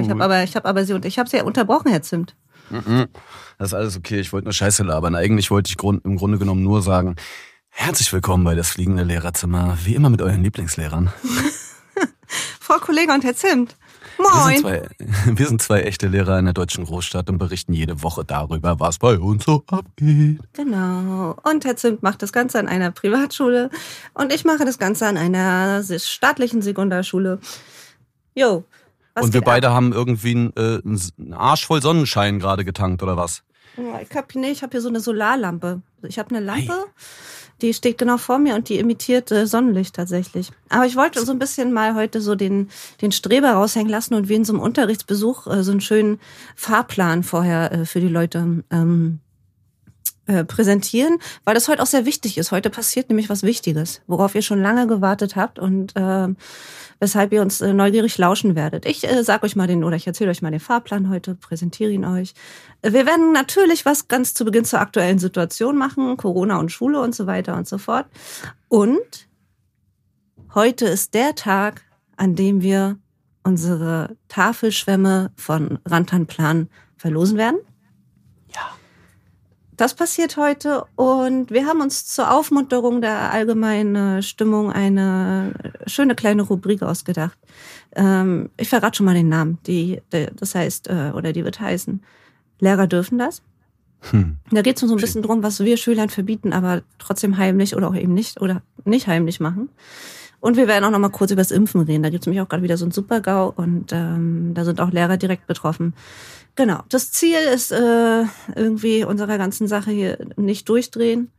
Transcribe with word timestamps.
ich 0.00 0.10
habe 0.10 0.22
aber, 0.22 0.42
ich 0.42 0.56
habe 0.56 0.68
aber 0.68 0.84
sie 0.84 0.92
und 0.92 1.04
ich 1.04 1.18
habe 1.18 1.28
sie 1.28 1.36
ja 1.38 1.44
unterbrochen, 1.44 1.90
Herr 1.90 2.02
Zimt. 2.02 2.34
Mhm. 2.70 3.06
Das 3.58 3.68
ist 3.68 3.74
alles 3.74 3.96
okay. 3.96 4.20
Ich 4.20 4.32
wollte 4.32 4.46
nur 4.46 4.52
Scheiße 4.52 4.82
labern. 4.82 5.14
Eigentlich 5.14 5.50
wollte 5.50 5.70
ich 5.70 5.82
im 5.82 6.16
Grunde 6.16 6.38
genommen 6.38 6.62
nur 6.62 6.82
sagen, 6.82 7.16
herzlich 7.68 8.12
willkommen 8.12 8.44
bei 8.44 8.54
das 8.54 8.68
fliegende 8.68 9.02
Lehrerzimmer, 9.02 9.78
wie 9.84 9.94
immer 9.94 10.10
mit 10.10 10.20
euren 10.22 10.42
Lieblingslehrern. 10.42 11.12
Frau 12.60 12.78
Kollege 12.78 13.12
und 13.12 13.24
Herr 13.24 13.36
Zimt. 13.36 13.76
Wir 14.16 14.24
Moin. 14.24 14.54
sind, 14.54 14.60
zwei, 14.62 14.88
wir 15.38 15.46
sind 15.46 15.62
zwei 15.62 15.82
echte 15.82 16.08
Lehrer 16.08 16.38
in 16.38 16.46
der 16.46 16.54
deutschen 16.54 16.84
Großstadt 16.84 17.28
und 17.28 17.38
berichten 17.38 17.72
jede 17.72 18.02
Woche 18.02 18.24
darüber, 18.24 18.80
was 18.80 18.98
bei 18.98 19.18
uns 19.18 19.44
so 19.44 19.62
abgeht. 19.66 20.40
Genau. 20.54 21.36
Und 21.44 21.64
Herr 21.64 21.76
Zimt 21.76 22.02
macht 22.02 22.22
das 22.22 22.32
Ganze 22.32 22.58
an 22.58 22.66
einer 22.66 22.90
Privatschule 22.90 23.70
und 24.14 24.32
ich 24.32 24.44
mache 24.44 24.64
das 24.64 24.78
Ganze 24.78 25.06
an 25.06 25.16
einer 25.16 25.82
staatlichen 25.82 26.62
Sekundarschule. 26.62 27.38
Jo. 28.34 28.64
Was 29.16 29.24
und 29.24 29.32
wir 29.32 29.40
geht 29.40 29.48
ab? 29.48 29.54
beide 29.54 29.70
haben 29.70 29.92
irgendwie 29.92 30.30
einen, 30.32 30.52
äh, 30.56 30.80
einen 30.84 31.32
Arsch 31.32 31.66
voll 31.66 31.82
Sonnenschein 31.82 32.38
gerade 32.38 32.64
getankt, 32.64 33.02
oder 33.02 33.16
was? 33.16 33.42
Ja, 33.76 34.00
Ich 34.00 34.14
habe 34.14 34.26
nee, 34.38 34.50
ich 34.50 34.62
hab 34.62 34.72
hier 34.72 34.80
so 34.80 34.88
eine 34.88 35.00
Solarlampe. 35.00 35.82
Ich 36.02 36.18
habe 36.18 36.34
eine 36.34 36.44
Lampe, 36.44 36.86
die 37.62 37.74
steht 37.74 37.98
genau 37.98 38.18
vor 38.18 38.38
mir 38.38 38.54
und 38.54 38.68
die 38.68 38.78
imitiert 38.78 39.30
äh, 39.32 39.46
Sonnenlicht 39.46 39.96
tatsächlich. 39.96 40.50
Aber 40.68 40.86
ich 40.86 40.96
wollte 40.96 41.24
so 41.24 41.32
ein 41.32 41.38
bisschen 41.38 41.72
mal 41.72 41.94
heute 41.94 42.20
so 42.20 42.34
den, 42.34 42.68
den 43.00 43.12
Streber 43.12 43.52
raushängen 43.52 43.90
lassen 43.90 44.14
und 44.14 44.28
wie 44.28 44.34
in 44.34 44.44
so 44.44 44.52
einem 44.52 44.62
Unterrichtsbesuch 44.62 45.46
äh, 45.46 45.62
so 45.62 45.72
einen 45.72 45.80
schönen 45.80 46.20
Fahrplan 46.54 47.22
vorher 47.22 47.72
äh, 47.72 47.86
für 47.86 48.00
die 48.00 48.08
Leute 48.08 48.62
ähm, 48.70 49.20
äh, 50.26 50.44
präsentieren, 50.44 51.18
weil 51.44 51.54
das 51.54 51.68
heute 51.68 51.82
auch 51.82 51.86
sehr 51.86 52.04
wichtig 52.04 52.38
ist. 52.38 52.50
Heute 52.50 52.70
passiert 52.70 53.08
nämlich 53.08 53.28
was 53.28 53.42
Wichtiges, 53.42 54.02
worauf 54.06 54.34
ihr 54.34 54.42
schon 54.42 54.60
lange 54.60 54.86
gewartet 54.86 55.36
habt 55.36 55.58
und 55.58 55.94
äh, 55.96 56.28
weshalb 56.98 57.32
ihr 57.32 57.42
uns 57.42 57.60
äh, 57.60 57.72
neugierig 57.72 58.18
lauschen 58.18 58.54
werdet. 58.54 58.86
Ich 58.86 59.04
äh, 59.04 59.22
sag 59.22 59.42
euch 59.42 59.56
mal 59.56 59.66
den 59.66 59.84
oder 59.84 59.96
ich 59.96 60.06
erzähle 60.06 60.30
euch 60.30 60.42
mal 60.42 60.50
den 60.50 60.60
Fahrplan 60.60 61.08
heute, 61.10 61.34
präsentiere 61.34 61.90
ihn 61.90 62.04
euch. 62.04 62.34
Äh, 62.82 62.92
Wir 62.92 63.06
werden 63.06 63.32
natürlich 63.32 63.84
was 63.84 64.08
ganz 64.08 64.34
zu 64.34 64.44
Beginn 64.44 64.64
zur 64.64 64.80
aktuellen 64.80 65.18
Situation 65.18 65.76
machen, 65.76 66.16
Corona 66.16 66.58
und 66.58 66.72
Schule 66.72 67.00
und 67.00 67.14
so 67.14 67.26
weiter 67.26 67.56
und 67.56 67.68
so 67.68 67.78
fort. 67.78 68.06
Und 68.68 69.28
heute 70.54 70.86
ist 70.86 71.14
der 71.14 71.34
Tag, 71.34 71.82
an 72.16 72.34
dem 72.34 72.62
wir 72.62 72.98
unsere 73.42 74.16
Tafelschwämme 74.28 75.30
von 75.36 75.78
Rantanplan 75.84 76.68
verlosen 76.96 77.36
werden. 77.36 77.58
Das 79.76 79.94
passiert 79.94 80.38
heute 80.38 80.86
und 80.96 81.50
wir 81.50 81.66
haben 81.66 81.82
uns 81.82 82.06
zur 82.06 82.32
Aufmunterung 82.32 83.02
der 83.02 83.30
allgemeinen 83.30 84.22
Stimmung 84.22 84.72
eine 84.72 85.52
schöne 85.86 86.14
kleine 86.14 86.42
Rubrik 86.42 86.82
ausgedacht. 86.82 87.36
Ähm, 87.94 88.48
ich 88.56 88.68
verrate 88.68 88.96
schon 88.96 89.06
mal 89.06 89.14
den 89.14 89.28
Namen. 89.28 89.58
Die, 89.66 90.00
die, 90.12 90.28
das 90.34 90.54
heißt, 90.54 90.88
äh, 90.88 91.12
oder 91.14 91.32
die 91.32 91.44
wird 91.44 91.60
heißen, 91.60 92.02
Lehrer 92.58 92.86
dürfen 92.86 93.18
das. 93.18 93.42
Hm. 94.10 94.36
Da 94.50 94.62
geht 94.62 94.76
es 94.76 94.88
so 94.88 94.94
ein 94.94 95.00
bisschen 95.00 95.22
drum, 95.22 95.42
was 95.42 95.60
wir 95.60 95.76
Schülern 95.76 96.08
verbieten, 96.08 96.52
aber 96.52 96.82
trotzdem 96.98 97.36
heimlich 97.36 97.76
oder 97.76 97.88
auch 97.88 97.94
eben 97.94 98.14
nicht 98.14 98.40
oder 98.40 98.62
nicht 98.84 99.08
heimlich 99.08 99.40
machen. 99.40 99.68
Und 100.40 100.56
wir 100.56 100.68
werden 100.68 100.84
auch 100.84 100.90
noch 100.90 100.98
mal 100.98 101.08
kurz 101.08 101.30
über 101.30 101.40
das 101.40 101.50
Impfen 101.50 101.80
reden. 101.80 102.02
Da 102.02 102.10
gibt 102.10 102.22
es 102.22 102.26
nämlich 102.26 102.42
auch 102.42 102.48
gerade 102.48 102.62
wieder 102.62 102.76
so 102.76 102.86
ein 102.86 102.90
Super-GAU 102.90 103.52
und 103.56 103.92
ähm, 103.92 104.52
da 104.54 104.64
sind 104.64 104.80
auch 104.80 104.90
Lehrer 104.90 105.16
direkt 105.16 105.46
betroffen. 105.46 105.94
Genau. 106.54 106.82
Das 106.88 107.12
Ziel 107.12 107.38
ist 107.54 107.72
äh, 107.72 108.24
irgendwie 108.54 109.04
unserer 109.04 109.38
ganzen 109.38 109.68
Sache 109.68 109.90
hier 109.90 110.18
nicht 110.36 110.68
durchdrehen. 110.68 111.30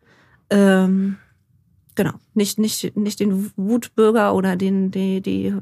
Ähm, 0.50 1.18
genau. 1.96 2.14
Nicht, 2.38 2.60
nicht, 2.60 2.96
nicht 2.96 3.20
den 3.20 3.52
Wutbürger 3.56 4.36
oder 4.36 4.56
den, 4.56 4.92
die, 4.92 5.22
die, 5.22 5.54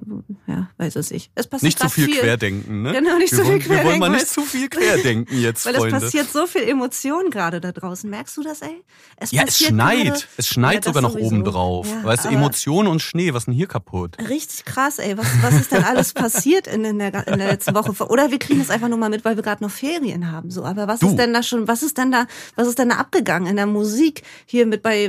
ja, 0.46 0.69
weiß 0.78 0.97
es 0.97 1.09
ich. 1.09 1.31
Es 1.34 1.47
passiert 1.47 1.63
Nicht 1.63 1.80
zu 1.80 1.84
grad 1.86 1.94
viel, 1.94 2.09
querdenken, 2.12 2.81
ne? 2.81 2.91
Genau, 2.91 3.18
nicht 3.18 3.30
zu 3.34 3.38
viel 3.38 3.46
wollen, 3.46 3.62
Wir 3.62 3.69
wollen 3.69 3.80
querdenken, 3.84 4.00
mal 4.02 4.09
nicht 4.12 4.28
zu 4.28 4.41
viel 4.41 4.68
querdenken 4.68 5.40
jetzt, 5.40 5.66
Weil 5.66 5.75
Freunde. 5.75 5.96
es 5.96 6.03
passiert 6.03 6.30
so 6.30 6.46
viel 6.47 6.64
Emotion 6.64 7.30
gerade 7.30 7.62
da 7.62 7.72
draußen. 7.72 8.09
Merkst 8.09 8.35
du 8.35 8.44
das, 8.44 8.62
ey? 8.62 8.84
Es 9.16 9.31
ja, 9.31 9.44
es 9.47 9.58
schneit. 9.58 10.03
gerade- 10.06 10.22
Es 10.35 10.47
schneit 10.50 10.75
Ja, 10.85 10.90
sogar 10.91 11.02
noch 11.02 11.12
sowieso. 11.14 11.28
oben 11.28 11.44
drauf. 11.46 11.88
Ja, 11.90 12.03
weißt 12.03 12.25
du, 12.25 12.30
Emotionen 12.30 12.90
und 12.90 13.02
Schnee, 13.02 13.34
was 13.34 13.44
ist 13.44 13.46
denn 13.46 13.53
hier 13.53 13.68
kaputt? 13.68 14.18
Richtig 14.28 14.66
krass, 14.66 15.00
ey. 15.00 15.18
Was, 15.18 15.28
was 15.41 15.53
ist 15.56 15.72
denn 15.72 15.84
alles 15.85 16.12
passiert 16.14 16.68
in, 16.68 16.84
in, 16.84 17.00
der, 17.00 17.25
in 17.28 17.40
der 17.40 17.47
letzten 17.52 17.74
Woche? 17.74 17.94
Oder 18.09 18.31
wir 18.31 18.40
kriegen 18.40 18.59
das 18.59 18.69
einfach 18.69 18.90
nur 18.90 18.97
mal 18.97 19.09
mit, 19.09 19.24
weil 19.24 19.38
wir 19.38 19.44
gerade 19.44 19.64
noch 19.64 19.72
Ferien 19.72 20.30
haben. 20.30 20.52
So, 20.52 20.66
aber 20.66 20.90
was 20.90 21.00
Du. 21.00 21.08
ist 21.08 21.16
denn 21.16 21.34
da 21.34 21.41
schon, 21.41 21.69
was 21.69 21.84
ist 21.84 21.97
denn 21.97 22.12
da, 22.12 22.28
was 22.58 22.68
ist 22.68 22.78
denn 22.80 22.90
da 22.90 22.96
abgegangen 22.97 23.47
in 23.47 23.56
der 23.56 23.66
Musik? 23.66 24.24
Hier 24.46 24.66
mit 24.66 24.81
bei, 24.84 25.08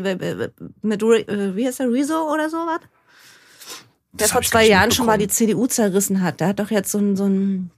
mit, 0.83 1.03
Re- 1.03 1.27
äh, 1.27 1.56
wie 1.57 1.67
heißt 1.67 1.81
der, 1.81 1.91
Rezo 1.91 2.33
oder 2.33 2.49
sowas? 2.51 2.81
Der 4.13 4.27
Das 4.27 4.33
vor 4.33 4.43
zwei 4.43 4.67
Jahren 4.67 4.91
schon 4.93 5.07
mal 5.07 5.19
die. 5.19 5.29
CDU 5.29 5.67
zerrissen 5.67 6.23
hat. 6.23 6.41
Der 6.41 6.49
hat 6.49 6.59
doch 6.59 6.71
jetzt 6.71 6.91
so 6.91 6.99
ein, 6.99 7.17
so 7.17 7.25
ein 7.27 7.71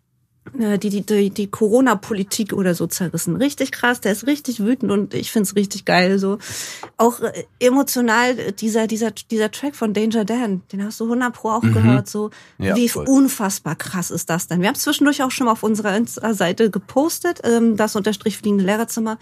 die, 0.55 0.91
die, 0.91 1.03
die, 1.03 1.31
die 1.31 1.51
Corona-Politik 1.51 2.53
oder 2.53 2.75
so 2.75 2.87
zerrissen. 2.87 3.37
Richtig 3.37 3.73
krass, 3.73 4.01
der 4.01 4.13
ist 4.13 4.27
richtig 4.27 4.61
wütend 4.61 4.93
und 4.93 5.15
ich 5.15 5.33
find's 5.33 5.57
richtig 5.57 5.85
geil. 5.85 6.19
So 6.19 6.39
Auch 6.97 7.21
äh, 7.21 7.45
emotional 7.61 8.39
äh, 8.39 8.53
dieser, 8.53 8.87
dieser, 8.87 9.11
dieser 9.11 9.51
Track 9.51 9.75
von 9.75 9.95
Danger 9.95 10.25
Dan, 10.25 10.63
den 10.73 10.85
hast 10.85 11.01
du 11.01 11.05
100 11.05 11.33
Pro 11.33 11.51
auch 11.51 11.63
gehört. 11.63 12.09
So 12.09 12.29
Mhm. 12.59 12.65
Ja, 12.65 12.77
Wie 12.77 12.89
voll. 12.89 13.07
unfassbar 13.09 13.77
krass 13.77 14.11
ist 14.11 14.31
das 14.31 14.47
denn? 14.47 14.61
Wir 14.61 14.69
haben 14.69 14.75
zwischendurch 14.75 15.23
auch 15.23 15.31
schon 15.31 15.47
mal 15.47 15.53
auf 15.53 15.63
unserer 15.63 15.97
Insta-Seite 15.97 16.71
gepostet, 16.71 17.41
ähm, 17.45 17.77
das 17.77 17.97
unterstrich 17.97 18.37
fliegende 18.37 18.65
Lehrerzimmer. 18.65 19.19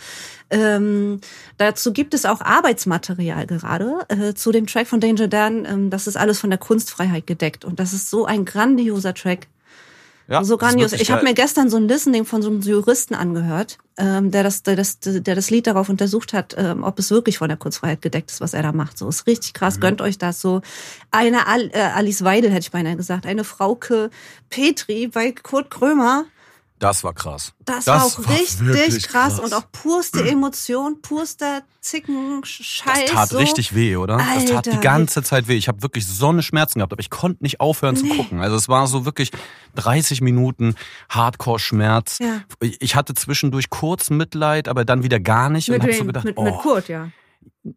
Ähm, 0.50 1.20
dazu 1.58 1.92
gibt 1.92 2.14
es 2.14 2.24
auch 2.24 2.40
Arbeitsmaterial 2.40 3.46
gerade 3.46 4.06
äh, 4.08 4.34
zu 4.34 4.52
dem 4.52 4.66
Track 4.66 4.86
von 4.86 5.00
Danger 5.00 5.28
Dan. 5.28 5.64
Ähm, 5.64 5.90
das 5.90 6.06
ist 6.06 6.16
alles 6.16 6.40
von 6.40 6.50
der 6.50 6.58
Kunstfreiheit 6.58 7.26
gedeckt 7.26 7.64
und 7.64 7.78
das 7.80 7.92
ist 7.92 8.10
so 8.10 8.24
ein 8.26 8.44
grandioser 8.44 9.14
Track. 9.14 9.48
Ja, 10.28 10.42
So 10.42 10.56
grandios. 10.56 10.92
Ich 10.92 11.10
habe 11.10 11.22
mir 11.22 11.34
gestern 11.34 11.70
so 11.70 11.76
ein 11.76 11.86
Listening 11.86 12.24
von 12.24 12.42
so 12.42 12.48
einem 12.50 12.60
Juristen 12.60 13.14
angehört, 13.14 13.78
ähm, 13.96 14.30
der, 14.32 14.42
das, 14.42 14.62
der, 14.64 14.74
das, 14.74 14.98
der 15.00 15.34
das 15.34 15.50
Lied 15.50 15.66
darauf 15.68 15.88
untersucht 15.88 16.32
hat, 16.32 16.54
ähm, 16.58 16.82
ob 16.82 16.98
es 16.98 17.10
wirklich 17.10 17.38
von 17.38 17.48
der 17.48 17.56
Kunstfreiheit 17.56 18.02
gedeckt 18.02 18.30
ist, 18.30 18.40
was 18.40 18.52
er 18.52 18.62
da 18.62 18.72
macht. 18.72 18.98
So 18.98 19.08
ist 19.08 19.26
richtig 19.26 19.52
Mhm. 19.52 19.58
krass. 19.58 19.80
Gönnt 19.80 20.00
euch 20.00 20.18
das 20.18 20.40
so. 20.40 20.62
Eine 21.12 21.46
Al 21.46 21.70
äh, 21.72 21.80
Alice 21.80 22.24
Weidel 22.24 22.50
hätte 22.50 22.62
ich 22.62 22.70
beinahe 22.72 22.96
gesagt, 22.96 23.24
eine 23.24 23.44
Frauke 23.44 24.10
Petri 24.50 25.06
bei 25.08 25.32
Kurt 25.32 25.70
Krömer. 25.70 26.24
Das 26.78 27.04
war 27.04 27.14
krass. 27.14 27.54
Das, 27.64 27.86
war 27.86 28.04
auch 28.04 28.18
richtig 28.18 28.60
wirklich 28.60 29.08
krass. 29.08 29.40
und 29.40 29.54
auch 29.54 29.64
purste 29.72 30.28
Emotion, 30.28 31.00
purster 31.00 31.62
Zicken, 31.80 32.44
Scheiß. 32.44 33.06
Das 33.06 33.10
tat 33.12 33.28
so. 33.30 33.38
richtig 33.38 33.74
weh, 33.74 33.96
oder? 33.96 34.18
das 34.18 34.44
tat 34.44 34.66
die 34.66 34.70
Alter, 34.70 34.80
ganze 34.82 35.22
Zeit 35.22 35.48
weh. 35.48 35.56
Ich 35.56 35.68
habe 35.68 35.82
wirklich 35.82 36.06
so 36.06 36.28
eine 36.28 36.42
Schmerzen 36.42 36.80
gehabt, 36.80 36.92
aber 36.92 37.00
ich 37.00 37.10
konnte 37.10 37.42
nicht 37.42 37.60
aufhören 37.60 37.96
zu 37.96 38.06
gucken. 38.06 38.40
Also 38.40 38.56
es 38.56 38.68
war 38.68 38.86
so 38.88 39.04
wirklich 39.04 39.30
30 39.76 40.20
Minuten 40.20 40.74
Hardcore-Schmerz. 41.08 42.18
Ja. 42.18 42.42
Ich 42.60 42.94
hatte 42.94 43.14
zwischendurch 43.14 43.70
kurz 43.70 44.10
Mitleid, 44.10 44.68
aber 44.68 44.84
dann 44.84 45.02
wieder 45.02 45.20
gar 45.20 45.48
nicht 45.48 45.68
Mit, 45.68 45.76
und 45.76 45.82
habe 45.84 45.92
so 45.92 46.00
wem? 46.00 46.06
gedacht, 46.08 46.24
mit, 46.24 46.36
oh, 46.36 46.44
mit 46.44 46.54
Kurt, 46.58 46.88
ja. 46.88 47.08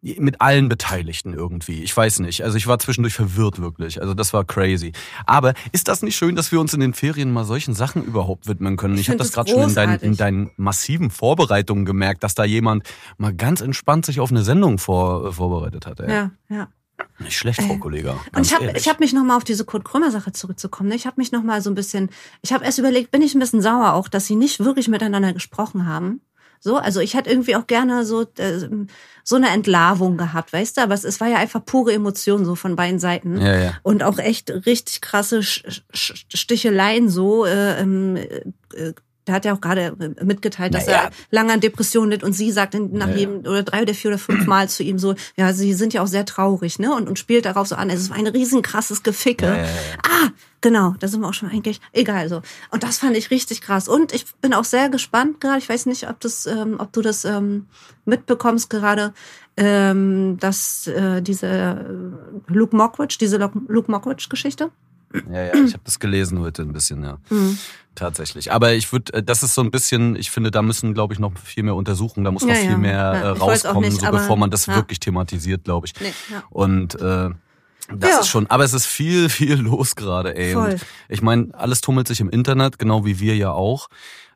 Mit 0.02 0.40
allen 0.41 0.69
Beteiligten 0.69 1.34
irgendwie. 1.34 1.84
Ich 1.84 1.96
weiß 1.96 2.19
nicht. 2.19 2.44
Also 2.44 2.57
ich 2.57 2.68
war 2.68 2.80
zwischendurch 2.80 3.13
verwirrt 3.13 3.59
wirklich. 3.59 4.02
Also 4.02 4.13
das 4.13 4.34
war 4.34 4.44
crazy. 4.46 4.91
Aber 5.25 5.53
ist 5.72 5.88
das 5.88 6.02
nicht 6.03 6.16
schön, 6.16 6.35
dass 6.35 6.52
wir 6.52 6.59
uns 6.59 6.74
in 6.74 6.80
den 6.80 6.94
Ferien 6.94 7.31
mal 7.31 7.46
solchen 7.46 7.74
Sachen 7.74 8.03
überhaupt 8.03 8.47
widmen 8.47 8.78
können? 8.78 8.96
Ich 8.96 9.02
Ich, 9.02 9.09
habe 9.09 9.18
das 9.18 9.31
gerade 9.31 9.52
schon 9.52 9.62
in 9.69 9.75
deinen, 9.75 10.00
in 10.00 10.18
deinen 10.18 10.52
massiven 10.57 11.09
Vorbereitungen 11.09 11.85
gemerkt, 11.85 12.24
dass 12.24 12.35
da 12.35 12.44
jemand 12.44 12.84
mal 13.18 13.34
ganz 13.34 13.62
entspannt 13.62 14.06
sich 14.06 14.19
auf 14.19 14.31
eine 14.31 14.44
Sendung 14.44 14.78
vor, 14.78 15.28
äh, 15.28 15.31
vorbereitet 15.31 15.86
hat. 15.88 16.00
Ey. 16.00 16.12
Ja, 16.12 16.31
ja. 16.50 16.68
Nicht 17.19 17.38
schlecht, 17.38 17.62
Frau 17.62 17.74
Äh, 17.74 17.80
Kollege. 17.80 18.16
Und 18.36 18.46
ich 18.46 18.53
habe 18.53 18.68
hab 18.68 19.00
mich 19.00 19.13
nochmal 19.13 19.38
auf 19.38 19.44
diese 19.44 19.66
Kurt 19.66 19.86
Krömer 19.86 20.12
Sache 20.12 20.31
zurückzukommen. 20.31 20.90
Ne? 20.90 20.96
Ich 20.96 21.06
habe 21.06 21.16
mich 21.18 21.31
nochmal 21.31 21.62
so 21.62 21.69
ein 21.69 21.75
bisschen, 21.75 22.09
ich 22.41 22.53
habe 22.53 22.66
erst 22.66 22.80
überlegt, 22.80 23.12
bin 23.12 23.22
ich 23.22 23.36
ein 23.36 23.40
bisschen 23.40 23.62
sauer 23.62 23.94
auch, 23.94 24.07
dass 24.07 24.25
sie 24.25 24.36
nicht 24.36 24.59
wirklich 24.59 24.88
miteinander 24.88 25.34
gesprochen 25.34 25.88
haben. 25.88 26.22
So, 26.60 26.78
also 26.78 27.00
ich 27.00 27.14
hätte 27.14 27.30
irgendwie 27.30 27.56
auch 27.56 27.68
gerne 27.68 28.06
so 28.06 28.24
äh, 28.38 28.68
so 29.24 29.36
eine 29.36 29.50
Entlarvung 29.50 30.18
gehabt, 30.18 30.52
weißt 30.52 30.78
du? 30.78 30.82
Aber 30.82 30.94
es, 30.94 31.04
es 31.04 31.22
war 31.22 31.28
ja 31.28 31.38
einfach 31.38 31.64
pure 31.66 31.94
Emotion 31.94 32.46
so 32.46 32.56
von 32.56 32.76
beiden 32.76 33.00
Seiten 33.00 33.40
Ja, 33.40 33.58
ja. 33.58 33.74
und 33.84 34.04
auch 34.04 34.18
echt 34.18 34.50
richtig 34.66 35.02
krasse 35.02 35.42
Sticheleien 35.44 37.10
so. 37.10 37.46
Äh, 37.46 37.80
ähm, 37.80 38.18
äh, 38.74 38.94
der 39.27 39.36
hat 39.36 39.45
ja 39.45 39.54
auch 39.54 39.62
gerade 39.62 39.95
äh, 40.00 40.24
mitgeteilt, 40.24 40.74
dass 40.74 40.88
Naja. 40.88 41.04
er 41.04 41.10
lange 41.30 41.54
an 41.54 41.60
Depressionen 41.60 42.12
litt 42.12 42.24
und 42.24 42.33
sie 42.33 42.51
sagt 42.51 42.74
nach 42.74 43.07
Ja, 43.07 43.13
ja. 43.13 43.19
jedem 43.19 43.39
oder 43.39 43.63
drei 43.63 43.83
oder 43.83 43.94
vier 43.94 44.12
oder 44.12 44.18
fünf 44.18 44.48
Mal 44.48 44.69
zu 44.69 44.83
ihm 44.83 44.98
so, 44.98 45.16
ja, 45.38 45.54
sie 45.54 45.74
sind 45.74 45.94
ja 45.94 46.01
auch 46.01 46.07
sehr 46.07 46.25
traurig, 46.25 46.80
ne? 46.80 46.94
Und, 46.94 47.07
und 47.07 47.19
spielt 47.19 47.45
darauf 47.45 47.68
so 47.68 47.75
an, 47.75 47.89
es 47.89 48.10
war 48.10 48.18
ein 48.18 48.27
riesen 48.27 48.62
krasses 48.62 49.04
Geficke. 49.04 49.45
Ja, 49.45 49.56
ja, 49.57 49.63
ja. 49.63 49.69
Ah, 50.04 50.30
genau, 50.62 50.95
da 51.00 51.07
sind 51.07 51.21
wir 51.21 51.27
auch 51.27 51.33
schon 51.33 51.50
eigentlich, 51.50 51.80
egal 51.94 52.27
so. 52.30 52.42
Und 52.71 52.83
das 52.83 52.98
fand 52.98 53.16
ich 53.16 53.30
richtig 53.30 53.62
krass. 53.62 53.88
Und 53.88 54.13
ich 54.13 54.25
bin 54.42 54.54
auch 54.54 54.63
sehr 54.66 54.89
gespannt 54.89 55.42
gerade, 55.42 55.60
ich 55.60 55.69
weiß 55.69 55.86
nicht, 55.86 56.10
ob 56.10 56.19
das, 56.22 56.45
ähm, 56.48 56.77
ob 56.80 56.92
du 56.94 57.01
das 57.01 57.25
ähm, 57.25 57.68
mitbekommst 58.06 58.69
gerade, 58.69 59.13
ähm, 59.57 60.38
dass 60.39 60.88
äh, 60.88 61.22
diese 61.22 61.48
äh, 61.48 61.75
Luke 62.54 62.75
Mockridge, 62.75 63.18
diese 63.19 63.38
Luke 63.38 63.60
Luke 63.68 63.92
Mockridge-Geschichte. 63.92 64.72
Ja, 65.32 65.44
ja, 65.44 65.54
ich 65.66 65.74
habe 65.74 65.84
das 65.86 66.00
gelesen 66.00 66.40
heute 66.40 66.62
ein 66.62 66.72
bisschen, 66.74 67.04
ja. 67.04 67.18
Mhm. 67.30 67.58
Tatsächlich. 67.96 68.52
Aber 68.52 68.74
ich 68.74 68.92
würde, 68.94 69.24
das 69.24 69.44
ist 69.44 69.56
so 69.56 69.62
ein 69.62 69.72
bisschen, 69.72 70.16
ich 70.16 70.32
finde, 70.32 70.52
da 70.52 70.62
müssen, 70.62 70.94
glaube 70.94 71.14
ich, 71.14 71.20
noch 71.20 71.32
viel 71.38 71.64
mehr 71.64 71.76
untersuchen. 71.76 72.24
Da 72.24 72.32
muss 72.32 72.44
noch 72.44 72.50
Ja, 72.50 72.56
viel 72.62 72.72
ja. 72.72 72.78
mehr 72.78 72.98
äh, 72.98 73.28
rauskommen, 73.30 73.90
nicht, 73.90 74.02
so 74.02 74.10
bevor 74.12 74.38
man 74.38 74.52
das 74.52 74.68
wirklich 74.68 75.00
thematisiert, 75.00 75.64
glaube 75.66 75.88
ich. 75.88 75.94
Nee. 76.00 76.14
Und 76.50 76.96
äh, 76.96 77.30
Das 77.92 78.10
Ja. 78.12 78.20
ist 78.20 78.28
schon, 78.28 78.46
aber 78.48 78.64
es 78.64 78.74
ist 78.74 78.86
viel, 78.86 79.30
viel 79.30 79.56
los 79.56 79.96
gerade, 79.96 80.36
ey. 80.36 80.54
Voll. 80.54 80.72
Und 80.74 80.86
ich 81.10 81.22
meine, 81.24 81.50
alles 81.54 81.82
tummelt 81.82 82.08
sich 82.08 82.20
im 82.22 82.30
Internet, 82.30 82.78
genau 82.78 83.04
wie 83.06 83.20
wir 83.20 83.36
ja 83.36 83.52
auch. 83.52 83.90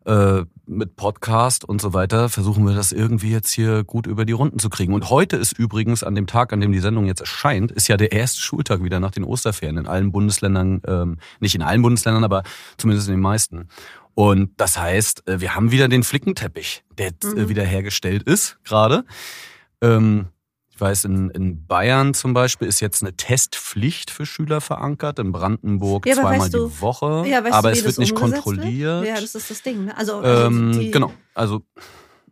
Äh, 0.05 0.43
mit 0.65 0.95
Podcast 0.95 1.63
und 1.65 1.81
so 1.81 1.93
weiter 1.93 2.29
versuchen 2.29 2.65
wir 2.65 2.73
das 2.73 2.91
irgendwie 2.91 3.31
jetzt 3.31 3.51
hier 3.51 3.83
gut 3.83 4.07
über 4.07 4.25
die 4.25 4.33
Runden 4.33 4.59
zu 4.59 4.69
kriegen. 4.69 4.93
Und 4.93 5.09
heute 5.09 5.35
ist 5.37 5.57
übrigens 5.57 6.03
an 6.03 6.15
dem 6.15 6.25
Tag, 6.27 6.51
an 6.53 6.61
dem 6.61 6.71
die 6.71 6.79
Sendung 6.79 7.05
jetzt 7.05 7.21
erscheint, 7.21 7.71
ist 7.71 7.87
ja 7.87 7.95
der 7.97 8.11
erste 8.11 8.41
Schultag 8.41 8.83
wieder 8.83 8.99
nach 8.99 9.11
den 9.11 9.23
Osterferien 9.23 9.77
in 9.77 9.87
allen 9.87 10.11
Bundesländern, 10.11 10.81
ähm, 10.87 11.17
nicht 11.39 11.55
in 11.55 11.61
allen 11.61 11.81
Bundesländern, 11.81 12.23
aber 12.23 12.43
zumindest 12.77 13.07
in 13.07 13.15
den 13.15 13.21
meisten. 13.21 13.67
Und 14.13 14.51
das 14.57 14.77
heißt, 14.77 15.27
äh, 15.27 15.39
wir 15.41 15.55
haben 15.55 15.71
wieder 15.71 15.87
den 15.87 16.03
Flickenteppich, 16.03 16.83
der 16.97 17.07
jetzt, 17.07 17.23
äh, 17.25 17.41
Mhm. 17.43 17.49
wieder 17.49 17.63
hergestellt 17.63 18.23
ist 18.23 18.57
gerade. 18.63 19.05
Ähm, 19.81 20.27
ich 20.75 20.81
weiß, 20.81 21.05
in, 21.05 21.29
in 21.29 21.67
Bayern 21.67 22.13
zum 22.15 22.33
Beispiel 22.33 22.67
ist 22.67 22.79
jetzt 22.79 23.03
eine 23.03 23.15
Testpflicht 23.15 24.09
für 24.09 24.25
Schüler 24.25 24.59
verankert, 24.59 25.19
in 25.19 25.31
Brandenburg 25.31 26.07
Ja, 26.07 26.15
zweimal 26.15 26.39
weißt 26.39 26.53
du- 26.55 26.67
die 26.69 26.81
Woche. 26.81 27.23
Ja, 27.27 27.43
weißt 27.43 27.53
aber 27.53 27.71
du, 27.71 27.77
es 27.77 27.83
wird 27.85 27.97
nicht 27.99 28.15
kontrolliert. 28.15 29.03
Wird? 29.03 29.07
Ja, 29.07 29.21
das 29.21 29.35
ist 29.35 29.51
das 29.51 29.61
Ding. 29.61 29.85
Ne? 29.85 29.95
Also, 29.97 30.17
also 30.17 30.47
ähm, 30.47 30.91
genau, 30.91 31.13
also 31.35 31.61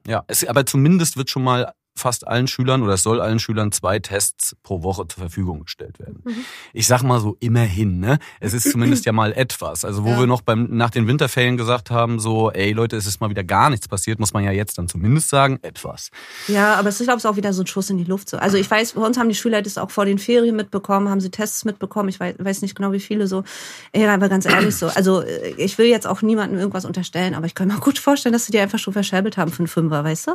ja, 0.08 0.24
es, 0.28 0.44
aber 0.48 0.66
zumindest 0.66 1.18
wird 1.18 1.30
schon 1.30 1.44
mal 1.44 1.72
fast 1.96 2.28
allen 2.28 2.48
Schülern 2.48 2.82
oder 2.84 2.94
es 2.94 3.04
soll 3.04 3.20
allen 3.22 3.40
Schülern 3.40 3.72
zwei 3.72 4.00
Tests 4.00 4.56
pro 4.64 4.82
Woche 4.84 5.08
zur 5.08 5.20
Verfügung 5.22 5.64
gestellt 5.66 6.00
werden. 6.00 6.22
Mhm. 6.24 6.46
Ich 6.74 6.88
sag 6.88 7.04
mal 7.04 7.20
so 7.20 7.36
immerhin, 7.40 8.00
ne? 8.00 8.18
Es 8.40 8.54
ist 8.54 8.72
zumindest 8.72 9.06
ja 9.06 9.12
mal 9.12 9.34
etwas. 9.34 9.84
Also 9.86 10.04
wo 10.04 10.10
Ja. 10.12 10.20
wir 10.20 10.28
noch 10.28 10.42
beim 10.42 10.68
nach 10.72 10.90
den 10.90 11.08
Winterferien 11.08 11.58
gesagt 11.58 11.92
haben, 11.92 12.20
so, 12.20 12.50
ey 12.52 12.72
Leute, 12.72 12.96
es 12.96 13.06
ist 13.06 13.20
mal 13.22 13.30
wieder 13.30 13.44
gar 13.44 13.70
nichts 13.70 13.88
passiert, 13.88 14.20
muss 14.20 14.34
man 14.34 14.44
ja 14.44 14.52
jetzt 14.52 14.78
dann 14.78 14.88
zumindest 14.88 15.30
sagen, 15.30 15.60
etwas. 15.62 16.10
Ja, 16.48 16.76
aber 16.76 16.90
es 16.90 17.00
ist, 17.00 17.08
glaube 17.08 17.20
ich, 17.20 17.26
auch 17.28 17.36
wieder 17.36 17.54
so 17.54 17.64
ein 17.64 17.68
Schuss 17.68 17.90
in 17.90 17.98
die 17.98 18.04
Luft. 18.06 18.30
So. 18.30 18.38
Also 18.38 18.58
ich 18.58 18.70
weiß, 18.72 18.94
bei 18.94 19.02
uns 19.06 19.18
haben 19.18 19.30
die 19.30 19.36
Schüler 19.36 19.62
das 19.62 19.78
auch 19.78 19.92
vor 19.92 20.06
den 20.06 20.18
Ferien 20.18 20.56
mitbekommen, 20.56 21.10
haben 21.10 21.20
sie 21.22 21.30
Tests 21.30 21.66
mitbekommen. 21.66 22.10
Ich 22.10 22.20
weiß, 22.20 22.36
weiß 22.40 22.62
nicht 22.62 22.76
genau, 22.76 22.92
wie 22.94 23.00
viele 23.00 23.28
so. 23.28 23.44
Ey, 23.92 24.08
aber 24.08 24.30
ganz 24.30 24.46
ehrlich 24.46 24.76
so. 24.76 24.88
Also 24.88 25.22
äh, 25.22 25.54
ich 25.58 25.78
will 25.78 25.88
jetzt 25.88 26.08
auch 26.08 26.22
niemandem 26.22 26.58
irgendwas 26.60 26.86
unterstellen, 26.86 27.36
aber 27.36 27.46
ich 27.46 27.54
kann 27.56 27.68
mir 27.68 27.80
gut 27.80 28.00
vorstellen, 28.00 28.34
dass 28.34 28.46
sie 28.46 28.52
die 28.52 28.60
einfach 28.60 28.80
schon 28.80 28.94
verscherbelt 28.94 29.38
haben 29.38 29.52
für 29.52 29.60
einen 29.60 29.68
Fünfer, 29.68 30.04
weißt 30.04 30.28
du? 30.28 30.32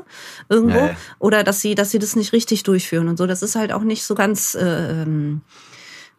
Irgendwo. 0.48 0.78
Ja. 0.78 0.96
Oder 1.18 1.44
dass 1.46 1.60
sie, 1.60 1.74
dass 1.74 1.90
sie 1.90 1.98
das 1.98 2.16
nicht 2.16 2.32
richtig 2.32 2.62
durchführen 2.62 3.08
und 3.08 3.16
so. 3.16 3.26
Das 3.26 3.42
ist 3.42 3.54
halt 3.54 3.72
auch 3.72 3.82
nicht 3.82 4.04
so 4.04 4.14
ganz. 4.14 4.54
Äh, 4.54 5.02
ähm, 5.02 5.42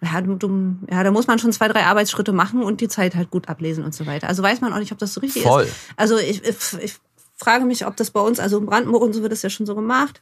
ja, 0.01 0.21
du, 0.21 0.35
du, 0.35 0.75
ja, 0.91 1.03
da 1.03 1.09
muss 1.11 1.25
man 1.25 1.39
schon 1.39 1.51
zwei, 1.51 1.67
drei 1.67 1.85
Arbeitsschritte 1.85 2.31
machen 2.31 2.61
und 2.61 2.81
die 2.81 2.87
Zeit 2.87 3.15
halt 3.15 3.31
gut 3.31 3.49
ablesen 3.49 3.83
und 3.83 3.95
so 3.95 4.05
weiter. 4.05 4.27
Also 4.27 4.43
weiß 4.43 4.61
man 4.61 4.71
auch 4.71 4.77
nicht, 4.77 4.91
ob 4.91 4.99
das 4.99 5.13
so 5.13 5.21
richtig 5.21 5.41
Voll. 5.43 5.63
ist. 5.63 5.73
Also 5.95 6.17
ich, 6.17 6.43
ich, 6.43 6.95
frage 7.35 7.65
mich, 7.65 7.85
ob 7.85 7.95
das 7.95 8.11
bei 8.11 8.19
uns, 8.19 8.39
also 8.39 8.57
in 8.57 8.65
Brandenburg 8.65 9.01
und 9.01 9.13
so 9.13 9.21
wird 9.21 9.31
das 9.31 9.41
ja 9.41 9.49
schon 9.49 9.65
so 9.65 9.75
gemacht. 9.75 10.21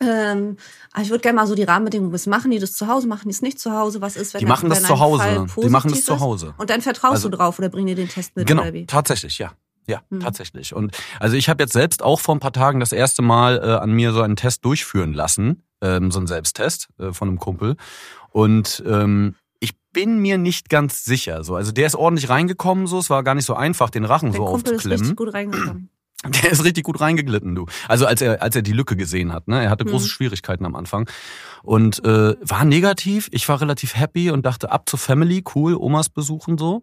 Ähm, 0.00 0.56
aber 0.92 1.02
ich 1.02 1.10
würde 1.10 1.22
gerne 1.22 1.36
mal 1.36 1.46
so 1.46 1.54
die 1.54 1.64
Rahmenbedingungen 1.64 2.12
wissen. 2.12 2.30
Machen 2.30 2.50
die 2.50 2.58
das 2.58 2.72
zu 2.72 2.86
Hause? 2.86 3.08
Machen 3.08 3.24
die 3.28 3.34
es 3.34 3.42
nicht 3.42 3.58
zu 3.58 3.72
Hause? 3.72 4.00
Was 4.00 4.16
ist, 4.16 4.32
wenn 4.34 4.40
Die 4.40 4.46
machen 4.46 4.70
das 4.70 4.82
zu 4.82 4.98
Hause. 4.98 5.46
Die 5.60 5.68
machen 5.68 5.90
das 5.90 6.04
zu? 6.04 6.20
Hause. 6.20 6.54
Und 6.58 6.70
dann 6.70 6.80
vertraust 6.80 7.14
Also- 7.14 7.28
du 7.28 7.36
drauf 7.36 7.58
oder 7.58 7.68
bringen 7.68 7.88
die 7.88 7.94
den 7.94 8.08
Test 8.08 8.36
mit 8.36 8.46
Genau, 8.46 8.64
tatsächlich, 8.86 9.38
ja. 9.38 9.52
Ja, 9.86 10.02
Hm. 10.10 10.20
tatsächlich. 10.20 10.74
Und 10.74 10.96
also 11.20 11.36
ich 11.36 11.48
habe 11.48 11.62
jetzt 11.62 11.72
selbst 11.72 12.02
auch 12.02 12.20
vor 12.20 12.34
ein 12.36 12.40
paar 12.40 12.52
Tagen 12.52 12.80
das 12.80 12.92
erste 12.92 13.22
Mal 13.22 13.58
äh, 13.58 13.72
an 13.82 13.92
mir 13.92 14.12
so 14.12 14.22
einen 14.22 14.36
Test 14.36 14.64
durchführen 14.64 15.12
lassen, 15.12 15.62
ähm, 15.80 16.10
so 16.10 16.18
einen 16.20 16.26
Selbsttest 16.28 16.88
äh, 16.98 17.12
von 17.12 17.28
einem 17.28 17.38
Kumpel. 17.38 17.76
Und 18.30 18.82
ähm, 18.86 19.34
ich 19.60 19.72
bin 19.92 20.18
mir 20.20 20.38
nicht 20.38 20.68
ganz 20.68 21.04
sicher. 21.04 21.44
So, 21.44 21.54
also 21.56 21.72
der 21.72 21.86
ist 21.86 21.94
ordentlich 21.96 22.28
reingekommen, 22.30 22.86
so. 22.86 22.98
Es 22.98 23.10
war 23.10 23.22
gar 23.22 23.34
nicht 23.34 23.44
so 23.44 23.54
einfach, 23.54 23.90
den 23.90 24.04
Rachen 24.04 24.30
Dein 24.30 24.36
so 24.40 24.44
Kumpel 24.46 24.72
ist 24.72 24.76
aufzuklemmen. 24.78 25.00
richtig 25.00 25.16
gut 25.16 25.34
reingekommen. 25.34 25.90
Der 26.24 26.50
ist 26.52 26.64
richtig 26.64 26.84
gut 26.84 27.00
reingeglitten, 27.00 27.54
du. 27.54 27.66
Also 27.88 28.06
als 28.06 28.20
er, 28.22 28.42
als 28.42 28.54
er 28.54 28.62
die 28.62 28.72
Lücke 28.72 28.94
gesehen 28.96 29.32
hat, 29.32 29.48
ne? 29.48 29.62
Er 29.64 29.70
hatte 29.70 29.84
große 29.84 30.04
Mhm. 30.06 30.10
Schwierigkeiten 30.10 30.64
am 30.64 30.76
Anfang. 30.76 31.08
Und 31.64 32.04
äh, 32.04 32.34
war 32.40 32.64
negativ. 32.64 33.28
Ich 33.32 33.48
war 33.48 33.60
relativ 33.60 33.96
happy 33.96 34.30
und 34.30 34.46
dachte, 34.46 34.70
ab 34.70 34.88
zur 34.88 34.98
Family, 34.98 35.42
cool, 35.54 35.74
Omas 35.74 36.08
besuchen 36.08 36.58
so. 36.58 36.82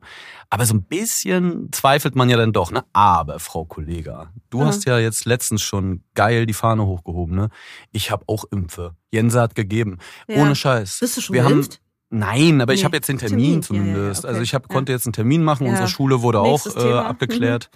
Aber 0.50 0.66
so 0.66 0.74
ein 0.74 0.84
bisschen 0.84 1.70
zweifelt 1.72 2.16
man 2.16 2.30
ja 2.30 2.36
dann 2.38 2.52
doch, 2.54 2.72
ne? 2.72 2.84
Aber, 2.94 3.40
Frau 3.40 3.64
Kollega, 3.66 4.32
du 4.50 4.60
Ja. 4.60 4.66
hast 4.68 4.86
ja 4.86 5.00
jetzt 5.00 5.26
letztens 5.26 5.62
schon 5.62 6.04
geil 6.16 6.46
die 6.46 6.54
Fahne 6.54 6.86
hochgehoben, 6.86 7.36
ne? 7.36 7.50
Ich 7.92 8.12
habe 8.12 8.24
auch 8.28 8.44
Impfe. 8.52 8.96
Jense 9.12 9.40
hat 9.42 9.56
gegeben. 9.56 10.00
Ja. 10.28 10.42
Ohne 10.42 10.56
Scheiß. 10.56 11.00
Bist 11.00 11.18
du 11.18 11.22
schon 11.22 11.34
Wir 11.34 11.44
haben, 11.46 11.62
geimpft? 11.62 11.80
Nein, 12.12 12.60
aber 12.62 12.74
ich 12.74 12.80
Nee, 12.82 12.86
habe 12.86 12.98
jetzt 12.98 13.08
den 13.10 13.20
Termin, 13.20 13.62
Termin. 13.62 13.64
Zumindest. 13.64 14.24
ja, 14.24 14.28
ja, 14.28 14.30
Also 14.30 14.38
okay. 14.40 14.44
ich 14.44 14.54
hab, 14.56 14.68
konnte 14.68 14.92
jetzt 14.92 15.06
einen 15.06 15.14
Termin 15.14 15.44
machen. 15.44 15.68
Unsere 15.68 15.88
Schule 15.88 16.22
wurde 16.22 16.42
Nächstes 16.42 16.76
auch 16.76 16.84
äh. 16.84 16.90
Mhm. 16.90 16.94
abgeklärt. 16.98 17.70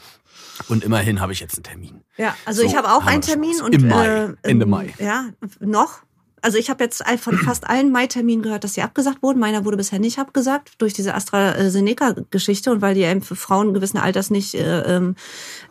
Und 0.70 0.84
immerhin 0.84 1.20
habe 1.22 1.32
ich 1.34 1.40
jetzt 1.40 1.56
einen 1.56 1.64
Termin. 1.64 2.02
Ja, 2.18 2.36
also 2.46 2.62
So, 2.62 2.68
ich 2.68 2.76
habe 2.76 2.92
auch 2.92 3.06
einen 3.06 3.22
Termin 3.22 3.60
und 3.62 3.74
Im 3.74 3.88
Mai, 3.88 4.08
äh, 4.08 4.34
Ende 4.44 4.66
ähm, 4.66 4.70
Mai. 4.70 4.94
Ja, 5.00 5.26
noch. 5.60 6.02
Also 6.44 6.58
ich 6.58 6.70
habe 6.70 6.84
jetzt 6.84 7.04
von 7.20 7.38
fast 7.46 7.68
allen 7.68 7.92
Mai-Terminen 7.92 8.44
gehört, 8.44 8.64
dass 8.64 8.76
sie 8.76 8.82
abgesagt 8.82 9.24
wurden. 9.24 9.40
Meiner 9.40 9.66
wurde 9.66 9.78
bisher 9.78 10.00
nicht 10.00 10.20
abgesagt 10.20 10.74
durch 10.78 10.94
diese 10.94 11.16
AstraZeneca-Geschichte 11.16 12.72
und 12.72 12.82
weil 12.82 12.94
die 12.94 13.02
eben 13.02 13.22
für 13.22 13.36
Frauen 13.36 13.74
gewissen 13.74 13.98
Alters 13.98 14.30
nicht, 14.30 14.54
äh, 14.54 14.82
ähm, 14.82 15.16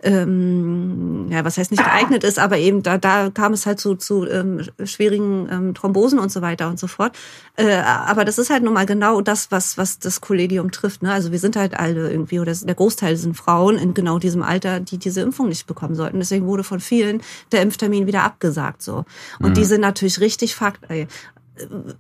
ähm, 0.03 1.29
ja, 1.31 1.45
was 1.45 1.59
heißt 1.59 1.71
nicht 1.71 1.85
geeignet 1.85 2.25
ist, 2.25 2.39
aber 2.39 2.59
eben 2.59 2.83
da, 2.83 2.99
da 2.99 3.31
kam 3.31 3.53
es 3.53 3.67
halt 3.67 3.79
zu, 3.79 3.95
zu 3.95 4.27
ähm, 4.27 4.63
schwierigen 4.85 5.49
ähm, 5.51 5.75
Thrombosen 5.75 6.19
und 6.19 6.33
so 6.33 6.43
weiter 6.43 6.69
und 6.69 6.79
so 6.79 6.87
fort. 6.87 7.17
Äh, 7.57 7.77
aber 7.77 8.25
das 8.25 8.39
ist 8.39 8.51
halt 8.51 8.63
nun 8.63 8.75
mal 8.75 8.87
genau 8.87 9.21
das, 9.21 9.51
was, 9.51 9.77
was 9.77 9.99
das 9.99 10.21
Kollegium 10.21 10.71
trifft. 10.71 11.03
Ne? 11.03 11.13
Also 11.13 11.33
wir 11.33 11.39
sind 11.39 11.55
halt 11.57 11.79
alle 11.79 12.11
irgendwie, 12.11 12.41
oder 12.41 12.53
der 12.55 12.75
Großteil 12.75 13.17
sind 13.17 13.37
Frauen 13.37 13.77
in 13.77 13.95
genau 13.95 14.19
diesem 14.19 14.43
Alter, 14.43 14.81
die 14.81 14.99
diese 14.99 15.21
Impfung 15.21 15.49
nicht 15.49 15.67
bekommen 15.67 15.95
sollten. 15.95 16.19
Deswegen 16.19 16.47
wurde 16.47 16.65
von 16.65 16.81
vielen 16.81 17.21
der 17.53 17.63
Impftermin 17.63 18.07
wieder 18.07 18.23
abgesagt. 18.23 18.83
so. 18.83 19.05
Und 19.39 19.51
Mhm. 19.51 19.55
die 19.55 19.65
sind 19.65 19.81
natürlich 19.83 20.21
richtig 20.21 20.55
Fakt. 20.63 20.91
Ey 20.91 21.07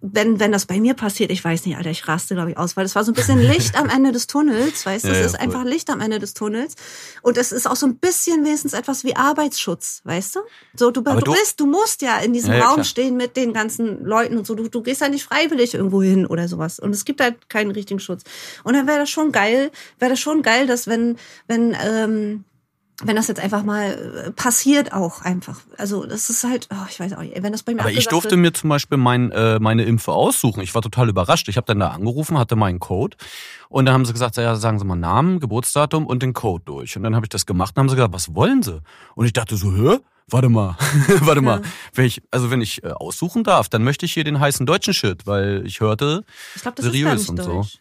wenn, 0.00 0.40
wenn 0.40 0.50
das 0.50 0.64
bei 0.66 0.80
mir 0.80 0.94
passiert, 0.94 1.30
ich 1.30 1.44
weiß 1.44 1.66
nicht, 1.66 1.76
Alter, 1.76 1.90
ich 1.90 2.08
raste, 2.08 2.34
glaube 2.34 2.50
ich, 2.52 2.56
aus, 2.56 2.76
weil 2.76 2.84
das 2.84 2.94
war 2.94 3.04
so 3.04 3.12
ein 3.12 3.14
bisschen 3.14 3.38
Licht 3.52 3.76
am 3.78 3.88
Ende 3.90 4.10
des 4.10 4.26
Tunnels, 4.26 4.86
weißt 4.86 5.04
du, 5.04 5.08
Ja, 5.08 5.14
es 5.14 5.20
ja, 5.20 5.26
ist 5.26 5.40
einfach 5.40 5.64
Licht 5.64 5.90
am 5.90 6.00
Ende 6.00 6.18
des 6.18 6.32
Tunnels. 6.32 6.74
Und 7.20 7.36
es 7.36 7.52
ist 7.52 7.66
auch 7.68 7.76
so 7.76 7.86
ein 7.86 7.96
bisschen 7.96 8.44
wenigstens 8.44 8.72
etwas 8.72 9.04
wie 9.04 9.14
Arbeitsschutz, 9.14 10.00
weißt 10.04 10.36
du? 10.36 10.40
So, 10.74 10.90
du, 10.90 11.02
du 11.02 11.14
du- 11.20 11.32
bist, 11.32 11.60
du 11.60 11.66
musst 11.66 12.00
ja 12.02 12.18
in 12.18 12.32
diesem 12.32 12.54
ja, 12.54 12.64
Raum 12.64 12.74
klar. 12.76 12.84
stehen 12.84 13.16
mit 13.16 13.36
den 13.36 13.52
ganzen 13.52 14.04
Leuten 14.04 14.38
und 14.38 14.46
so. 14.46 14.54
Du, 14.54 14.68
du 14.68 14.82
gehst 14.82 15.02
ja 15.02 15.08
nicht 15.08 15.24
freiwillig 15.24 15.74
irgendwo 15.74 16.02
hin 16.02 16.26
oder 16.26 16.48
sowas. 16.48 16.78
Und 16.78 16.90
es 16.94 17.04
gibt 17.04 17.20
halt 17.20 17.50
keinen 17.50 17.72
richtigen 17.72 18.00
Schutz. 18.00 18.22
Und 18.64 18.74
dann 18.74 18.86
wäre 18.86 19.00
das 19.00 19.10
schon 19.10 19.32
geil, 19.32 19.70
wäre 19.98 20.12
das 20.12 20.20
schon 20.20 20.42
geil, 20.42 20.66
dass 20.66 20.86
wenn, 20.86 21.18
wenn, 21.46 21.76
ähm, 21.84 22.44
wenn 23.04 23.16
das 23.16 23.28
jetzt 23.28 23.40
einfach 23.40 23.62
mal 23.64 24.24
äh, 24.26 24.30
passiert 24.32 24.92
auch 24.92 25.22
einfach. 25.22 25.60
Also 25.78 26.06
das 26.06 26.30
ist 26.30 26.44
halt, 26.44 26.68
oh, 26.72 26.86
ich 26.88 26.98
weiß 27.00 27.12
auch 27.14 27.20
nicht, 27.20 27.42
wenn 27.42 27.52
das 27.52 27.62
bei 27.62 27.74
mir 27.74 27.80
Aber 27.80 27.90
ich 27.90 28.06
durfte 28.08 28.30
wird- 28.32 28.40
mir 28.40 28.52
zum 28.52 28.70
Beispiel 28.70 28.98
mein, 28.98 29.30
äh, 29.32 29.58
meine 29.58 29.84
Impfe 29.84 30.12
aussuchen. 30.12 30.60
Ich 30.62 30.74
war 30.74 30.82
total 30.82 31.08
überrascht. 31.08 31.48
Ich 31.48 31.56
habe 31.56 31.66
dann 31.66 31.80
da 31.80 31.88
angerufen, 31.88 32.38
hatte 32.38 32.56
meinen 32.56 32.78
Code 32.80 33.16
und 33.68 33.86
dann 33.86 33.94
haben 33.94 34.04
sie 34.04 34.12
gesagt, 34.12 34.36
ja, 34.36 34.54
sagen 34.56 34.78
Sie 34.78 34.84
mal 34.84 34.96
Namen, 34.96 35.40
Geburtsdatum 35.40 36.06
und 36.06 36.22
den 36.22 36.32
Code 36.32 36.62
durch. 36.64 36.96
Und 36.96 37.02
dann 37.02 37.14
habe 37.16 37.26
ich 37.26 37.30
das 37.30 37.46
gemacht 37.46 37.74
und 37.76 37.80
haben 37.80 37.88
sie 37.88 37.96
gesagt, 37.96 38.14
was 38.14 38.34
wollen 38.34 38.62
Sie? 38.62 38.80
Und 39.14 39.26
ich 39.26 39.32
dachte 39.32 39.56
so, 39.56 39.72
hä? 39.72 39.98
Warte 40.28 40.48
mal, 40.48 40.76
warte 41.20 41.40
mal. 41.42 41.60
Wenn 41.94 42.04
ich, 42.06 42.22
also 42.30 42.50
wenn 42.50 42.60
ich 42.60 42.82
äh, 42.84 42.92
aussuchen 42.92 43.42
darf, 43.44 43.68
dann 43.68 43.82
möchte 43.82 44.06
ich 44.06 44.12
hier 44.14 44.24
den 44.24 44.38
heißen 44.40 44.64
deutschen 44.64 44.94
Shit, 44.94 45.26
weil 45.26 45.62
ich 45.66 45.80
hörte, 45.80 46.24
Ich 46.54 46.62
glaube, 46.62 46.76
das 46.76 46.86
ist 46.86 46.92
seriös 46.92 47.28
und 47.28 47.42
so. 47.42 47.52
deutsch. 47.52 47.72
Du? 47.74 47.78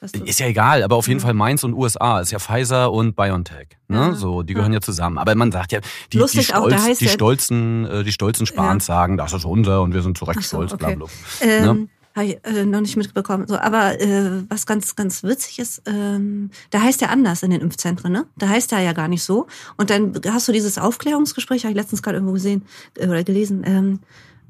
Ist 0.00 0.38
ja 0.40 0.46
egal, 0.46 0.82
aber 0.82 0.96
auf 0.96 1.08
jeden 1.08 1.18
Mhm. 1.18 1.24
Fall 1.24 1.34
Mainz 1.34 1.64
und 1.64 1.74
USA 1.74 2.20
ist 2.20 2.30
ja 2.30 2.38
Pfizer 2.38 2.92
und 2.92 3.16
BioNTech. 3.16 3.68
Ne? 3.88 3.96
Ja. 3.96 4.14
So, 4.14 4.42
die 4.42 4.54
gehören 4.54 4.72
ja 4.72 4.80
zusammen. 4.80 5.18
Aber 5.18 5.34
man 5.34 5.50
sagt 5.52 5.72
ja, 5.72 5.80
die, 5.80 5.86
die, 6.12 6.18
Lustig 6.18 6.54
auch, 6.54 6.68
da 6.68 6.76
Stolz, 6.76 6.88
heißt 6.88 7.00
die 7.00 7.04
ja- 7.06 7.10
stolzen, 7.10 7.84
äh, 7.86 8.04
die 8.04 8.12
stolzen 8.12 8.46
Spahns 8.46 8.86
sagen, 8.86 9.16
das 9.16 9.32
ist 9.32 9.44
unser 9.44 9.82
und 9.82 9.94
wir 9.94 10.02
sind 10.02 10.16
zu 10.18 10.24
Recht 10.24 10.42
so, 10.42 10.58
stolz, 10.58 10.72
okay. 10.72 10.94
bla 10.96 11.06
bla. 11.06 11.06
Ähm, 11.40 11.64
Ne? 11.64 11.88
Habe 12.16 12.26
ich 12.26 12.38
äh, 12.44 12.64
noch 12.64 12.80
nicht 12.80 12.96
mitbekommen. 12.96 13.46
So, 13.46 13.56
aber 13.58 14.00
äh, 14.00 14.42
was 14.48 14.66
ganz, 14.66 14.96
ganz 14.96 15.22
witzig 15.22 15.60
ist, 15.60 15.82
ähm, 15.86 16.50
da 16.70 16.80
heißt 16.80 17.00
ja 17.00 17.08
anders 17.10 17.44
in 17.44 17.50
den 17.50 17.60
Impfzentren, 17.60 18.10
ne? 18.10 18.26
Da 18.36 18.48
heißt 18.48 18.72
er 18.72 18.80
ja 18.80 18.92
gar 18.92 19.06
nicht 19.06 19.22
so. 19.22 19.46
Und 19.76 19.90
dann 19.90 20.12
hast 20.28 20.48
du 20.48 20.52
dieses 20.52 20.78
Aufklärungsgespräch, 20.78 21.62
habe 21.62 21.70
ich 21.72 21.76
letztens 21.76 22.02
gerade 22.02 22.16
irgendwo 22.16 22.32
gesehen 22.32 22.64
äh, 22.96 23.06
oder 23.06 23.22
gelesen. 23.22 23.62
Ähm, 23.64 24.00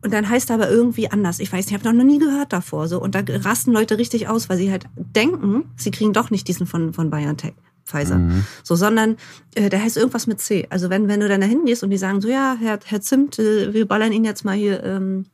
und 0.02 0.12
dann 0.12 0.28
heißt 0.28 0.50
er 0.50 0.54
aber 0.54 0.70
irgendwie 0.70 1.10
anders. 1.10 1.40
Ich 1.40 1.52
weiß 1.52 1.66
nicht, 1.66 1.74
ich 1.74 1.84
habe 1.84 1.96
noch 1.96 2.04
nie 2.04 2.18
gehört 2.18 2.52
davor. 2.52 2.88
So 2.88 3.00
und 3.00 3.14
da 3.14 3.22
rasten 3.26 3.72
Leute 3.72 3.98
richtig 3.98 4.28
aus, 4.28 4.48
weil 4.48 4.56
sie 4.56 4.70
halt 4.70 4.86
denken, 4.96 5.64
sie 5.76 5.90
kriegen 5.90 6.12
doch 6.12 6.30
nicht 6.30 6.46
diesen 6.46 6.66
von 6.66 6.92
von 6.92 7.10
BioNTech. 7.10 7.54
Pfizer. 7.88 8.18
Mhm. 8.18 8.44
So, 8.62 8.76
sondern 8.76 9.16
äh, 9.54 9.68
der 9.70 9.82
heißt 9.82 9.96
irgendwas 9.96 10.26
mit 10.26 10.40
C. 10.40 10.66
Also 10.70 10.90
wenn, 10.90 11.08
wenn 11.08 11.20
du 11.20 11.28
dann 11.28 11.40
da 11.40 11.46
hingehst 11.46 11.82
und 11.82 11.90
die 11.90 11.96
sagen 11.96 12.20
so, 12.20 12.28
ja, 12.28 12.56
Herr, 12.60 12.78
Herr 12.84 13.00
Zimt, 13.00 13.38
äh, 13.38 13.72
wir 13.72 13.88
ballern 13.88 14.12
Ihnen 14.12 14.26
jetzt 14.26 14.44
mal 14.44 14.54
hier 14.54 14.84
ähm, 14.84 15.24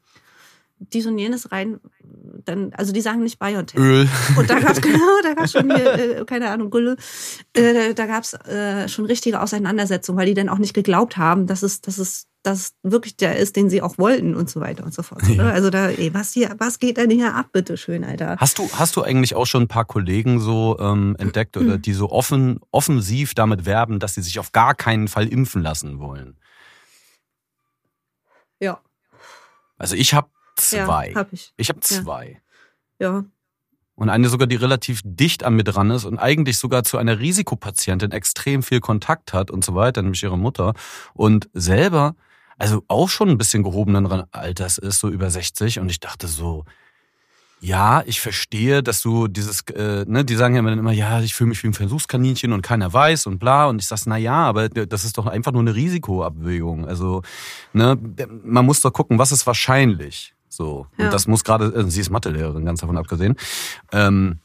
dies 0.78 1.06
und 1.06 1.18
jenes 1.18 1.52
rein, 1.52 1.80
dann, 2.44 2.72
also 2.74 2.92
die 2.92 3.00
sagen 3.00 3.22
nicht 3.22 3.38
BioNTech. 3.38 3.80
Öl. 3.80 4.08
Und 4.36 4.50
da 4.50 4.60
gab's 4.60 4.80
genau, 4.80 5.20
da 5.22 5.34
gab's 5.34 5.52
schon 5.52 5.74
hier, 5.74 5.92
äh, 5.94 6.24
keine 6.24 6.50
Ahnung, 6.50 6.70
Gülle, 6.70 6.96
äh, 7.54 7.94
da 7.94 8.06
gab's 8.06 8.34
äh, 8.34 8.88
schon 8.88 9.06
richtige 9.06 9.40
Auseinandersetzungen, 9.40 10.18
weil 10.18 10.26
die 10.26 10.34
dann 10.34 10.48
auch 10.48 10.58
nicht 10.58 10.74
geglaubt 10.74 11.16
haben, 11.16 11.46
dass 11.46 11.62
es, 11.62 11.80
dass 11.80 11.98
es, 11.98 12.26
dass 12.44 12.58
es 12.58 12.74
wirklich 12.82 13.16
der 13.16 13.36
ist, 13.36 13.56
den 13.56 13.70
sie 13.70 13.82
auch 13.82 13.98
wollten 13.98 14.34
und 14.36 14.48
so 14.50 14.60
weiter 14.60 14.84
und 14.84 14.94
so 14.94 15.02
fort. 15.02 15.22
Ja. 15.28 15.48
Also 15.50 15.70
da, 15.70 15.88
ey, 15.88 16.12
was 16.14 16.32
hier, 16.32 16.54
was 16.58 16.78
geht 16.78 16.98
denn 16.98 17.10
hier 17.10 17.34
ab, 17.34 17.48
bitteschön, 17.52 18.04
Alter? 18.04 18.36
Hast 18.38 18.58
du, 18.58 18.68
hast 18.74 18.94
du 18.96 19.02
eigentlich 19.02 19.34
auch 19.34 19.46
schon 19.46 19.62
ein 19.62 19.68
paar 19.68 19.86
Kollegen 19.86 20.40
so 20.40 20.78
ähm, 20.78 21.16
entdeckt 21.18 21.56
oder 21.56 21.78
die 21.78 21.92
so 21.94 22.10
offen, 22.10 22.60
offensiv 22.70 23.34
damit 23.34 23.64
werben, 23.66 23.98
dass 23.98 24.14
sie 24.14 24.22
sich 24.22 24.38
auf 24.38 24.52
gar 24.52 24.74
keinen 24.74 25.08
Fall 25.08 25.26
impfen 25.26 25.62
lassen 25.62 25.98
wollen? 25.98 26.36
Ja, 28.60 28.80
Also 29.78 29.96
ich 29.96 30.14
habe 30.14 30.28
ja, 30.70 30.84
zwei. 30.86 31.12
hab 31.14 31.32
ich. 31.32 31.52
ich 31.56 31.68
habe 31.68 31.80
Ja. 31.82 32.02
zwei. 32.02 32.40
Ja. 32.98 33.24
Und 33.96 34.08
eine 34.08 34.28
sogar, 34.28 34.46
die 34.48 34.56
relativ 34.56 35.02
dicht 35.04 35.44
an 35.44 35.54
mir 35.54 35.62
dran 35.64 35.90
ist 35.90 36.04
und 36.04 36.18
eigentlich 36.18 36.58
sogar 36.58 36.82
zu 36.84 36.98
einer 36.98 37.20
Risikopatientin 37.20 38.10
extrem 38.10 38.62
viel 38.64 38.80
Kontakt 38.80 39.32
hat 39.32 39.50
und 39.52 39.64
so 39.64 39.74
weiter, 39.74 40.02
nämlich 40.02 40.22
ihre 40.22 40.36
Mutter. 40.38 40.74
Und 41.12 41.48
selber, 41.52 42.16
also 42.58 42.82
auch 42.88 43.08
schon 43.08 43.28
ein 43.28 43.38
bisschen 43.38 43.62
gehobenen 43.62 44.06
Alters 44.32 44.78
ist, 44.78 45.00
so 45.00 45.08
über 45.08 45.30
60. 45.30 45.80
Und 45.80 45.90
ich 45.90 46.00
dachte 46.00 46.28
so, 46.28 46.64
ja, 47.64 48.02
ich 48.04 48.20
verstehe, 48.20 48.82
dass 48.82 49.00
du 49.00 49.26
dieses, 49.26 49.62
äh, 49.70 50.04
ne, 50.06 50.24
die 50.24 50.34
sagen 50.34 50.54
ja 50.54 50.60
immer, 50.60 50.92
ja, 50.92 51.20
ich 51.20 51.34
fühle 51.34 51.48
mich 51.48 51.62
wie 51.62 51.68
ein 51.68 51.72
Versuchskaninchen 51.72 52.52
und 52.52 52.60
keiner 52.60 52.92
weiß 52.92 53.26
und 53.26 53.38
bla. 53.38 53.66
Und 53.66 53.80
ich 53.80 53.86
sag, 53.86 54.00
na 54.04 54.18
ja, 54.18 54.44
aber 54.44 54.68
das 54.68 55.04
ist 55.04 55.16
doch 55.16 55.26
einfach 55.26 55.52
nur 55.52 55.62
eine 55.62 55.74
Risikoabwägung. 55.74 56.86
Also, 56.86 57.22
ne, 57.72 57.98
man 58.44 58.66
muss 58.66 58.82
doch 58.82 58.92
gucken, 58.92 59.18
was 59.18 59.32
ist 59.32 59.46
wahrscheinlich. 59.46 60.34
So. 60.50 60.86
Ja. 60.98 61.06
Und 61.06 61.14
das 61.14 61.26
muss 61.26 61.42
gerade, 61.42 61.66
äh, 61.74 61.90
sie 61.90 62.02
ist 62.02 62.10
Mathelehrerin, 62.10 62.66
ganz 62.66 62.80
davon 62.80 62.98
abgesehen. 62.98 63.34
Ähm, 63.92 64.40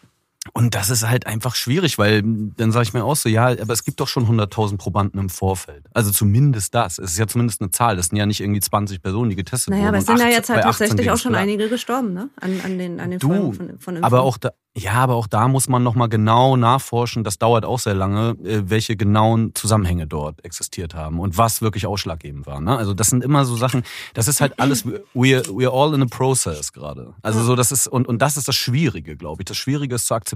und 0.53 0.73
das 0.73 0.89
ist 0.89 1.07
halt 1.07 1.27
einfach 1.27 1.53
schwierig, 1.55 1.97
weil 1.97 2.23
dann 2.23 2.71
sage 2.71 2.83
ich 2.83 2.93
mir 2.93 3.03
auch 3.03 3.15
so, 3.15 3.27
ja, 3.27 3.47
aber 3.47 3.73
es 3.73 3.83
gibt 3.83 3.99
doch 3.99 4.07
schon 4.07 4.25
100.000 4.25 4.77
Probanden 4.77 5.19
im 5.19 5.29
Vorfeld. 5.29 5.85
Also 5.93 6.11
zumindest 6.11 6.73
das. 6.73 6.97
Es 6.97 7.11
ist 7.11 7.17
ja 7.17 7.27
zumindest 7.27 7.61
eine 7.61 7.71
Zahl. 7.71 7.97
Das 7.97 8.07
sind 8.07 8.17
ja 8.17 8.25
nicht 8.25 8.39
irgendwie 8.39 8.61
20 8.61 9.01
Personen, 9.01 9.29
die 9.29 9.35
getestet 9.35 9.71
naja, 9.71 9.91
wurden. 9.91 9.91
Naja, 9.91 10.03
aber 10.03 10.13
es 10.15 10.19
sind 10.19 10.29
ja 10.29 10.37
jetzt 10.37 10.49
halt 10.49 10.63
tatsächlich 10.63 11.11
auch 11.11 11.17
schon 11.17 11.35
einige 11.35 11.67
gestorben, 11.67 12.13
ne? 12.13 12.29
An, 12.39 12.61
an 12.63 12.77
den, 12.77 12.99
an 13.01 13.11
den 13.11 13.19
du, 13.19 13.27
Folgen 13.27 13.53
von, 13.53 13.79
von 13.79 14.03
Aber 14.03 14.21
auch 14.21 14.37
da, 14.37 14.51
ja, 14.77 14.93
aber 14.93 15.15
auch 15.15 15.27
da 15.27 15.47
muss 15.47 15.67
man 15.67 15.83
nochmal 15.83 16.07
genau 16.07 16.55
nachforschen, 16.55 17.23
das 17.23 17.37
dauert 17.37 17.65
auch 17.65 17.79
sehr 17.79 17.95
lange, 17.95 18.37
äh, 18.45 18.69
welche 18.69 18.95
genauen 18.95 19.53
Zusammenhänge 19.55 20.07
dort 20.07 20.45
existiert 20.45 20.95
haben 20.95 21.19
und 21.19 21.37
was 21.37 21.61
wirklich 21.61 21.85
ausschlaggebend 21.85 22.45
war. 22.45 22.61
Ne? 22.61 22.77
Also 22.77 22.93
das 22.93 23.07
sind 23.07 23.23
immer 23.23 23.45
so 23.45 23.57
Sachen, 23.57 23.83
das 24.13 24.27
ist 24.27 24.41
halt 24.41 24.59
alles, 24.59 24.85
we're, 24.85 25.43
we're 25.47 25.69
all 25.69 25.93
in 25.93 26.03
a 26.03 26.05
process 26.05 26.71
gerade. 26.71 27.13
Also 27.21 27.41
so, 27.41 27.55
das 27.55 27.71
ist, 27.71 27.87
und, 27.87 28.07
und 28.07 28.21
das 28.21 28.37
ist 28.37 28.47
das 28.47 28.55
Schwierige, 28.55 29.17
glaube 29.17 29.41
ich. 29.41 29.45
Das 29.45 29.57
Schwierige 29.57 29.95
ist 29.95 30.07
zu 30.07 30.13
akzeptieren, 30.13 30.28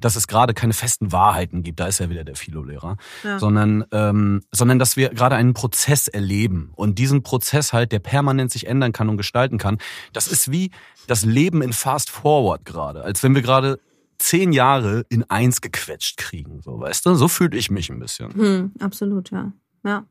dass 0.00 0.16
es 0.16 0.26
gerade 0.26 0.54
keine 0.54 0.72
festen 0.72 1.12
Wahrheiten 1.12 1.62
gibt, 1.62 1.80
da 1.80 1.86
ist 1.86 2.00
ja 2.00 2.10
wieder 2.10 2.24
der 2.24 2.36
Philo-Lehrer, 2.36 2.96
ja. 3.24 3.38
sondern, 3.38 3.84
ähm, 3.92 4.42
sondern 4.52 4.78
dass 4.78 4.96
wir 4.96 5.10
gerade 5.10 5.36
einen 5.36 5.54
Prozess 5.54 6.08
erleben 6.08 6.72
und 6.76 6.98
diesen 6.98 7.22
Prozess 7.22 7.72
halt, 7.72 7.92
der 7.92 7.98
permanent 7.98 8.50
sich 8.50 8.66
ändern 8.66 8.92
kann 8.92 9.08
und 9.08 9.16
gestalten 9.16 9.58
kann, 9.58 9.78
das 10.12 10.26
ist 10.26 10.50
wie 10.50 10.70
das 11.06 11.24
Leben 11.24 11.62
in 11.62 11.72
Fast 11.72 12.10
Forward 12.10 12.64
gerade, 12.64 13.02
als 13.02 13.22
wenn 13.22 13.34
wir 13.34 13.42
gerade 13.42 13.78
zehn 14.18 14.52
Jahre 14.52 15.04
in 15.08 15.24
eins 15.30 15.60
gequetscht 15.60 16.16
kriegen, 16.16 16.60
so 16.62 16.80
weißt 16.80 17.06
du? 17.06 17.14
So 17.14 17.28
fühle 17.28 17.56
ich 17.56 17.70
mich 17.70 17.90
ein 17.90 17.98
bisschen. 17.98 18.34
Hm, 18.34 18.72
absolut, 18.80 19.30
ja. 19.30 19.52
Ja, 19.84 20.06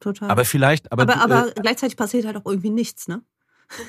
total. 0.00 0.30
Aber 0.30 0.44
vielleicht, 0.44 0.92
aber, 0.92 1.02
aber, 1.02 1.22
aber 1.22 1.48
äh, 1.48 1.60
gleichzeitig 1.60 1.96
passiert 1.96 2.26
halt 2.26 2.36
auch 2.36 2.46
irgendwie 2.46 2.70
nichts, 2.70 3.08
ne? 3.08 3.22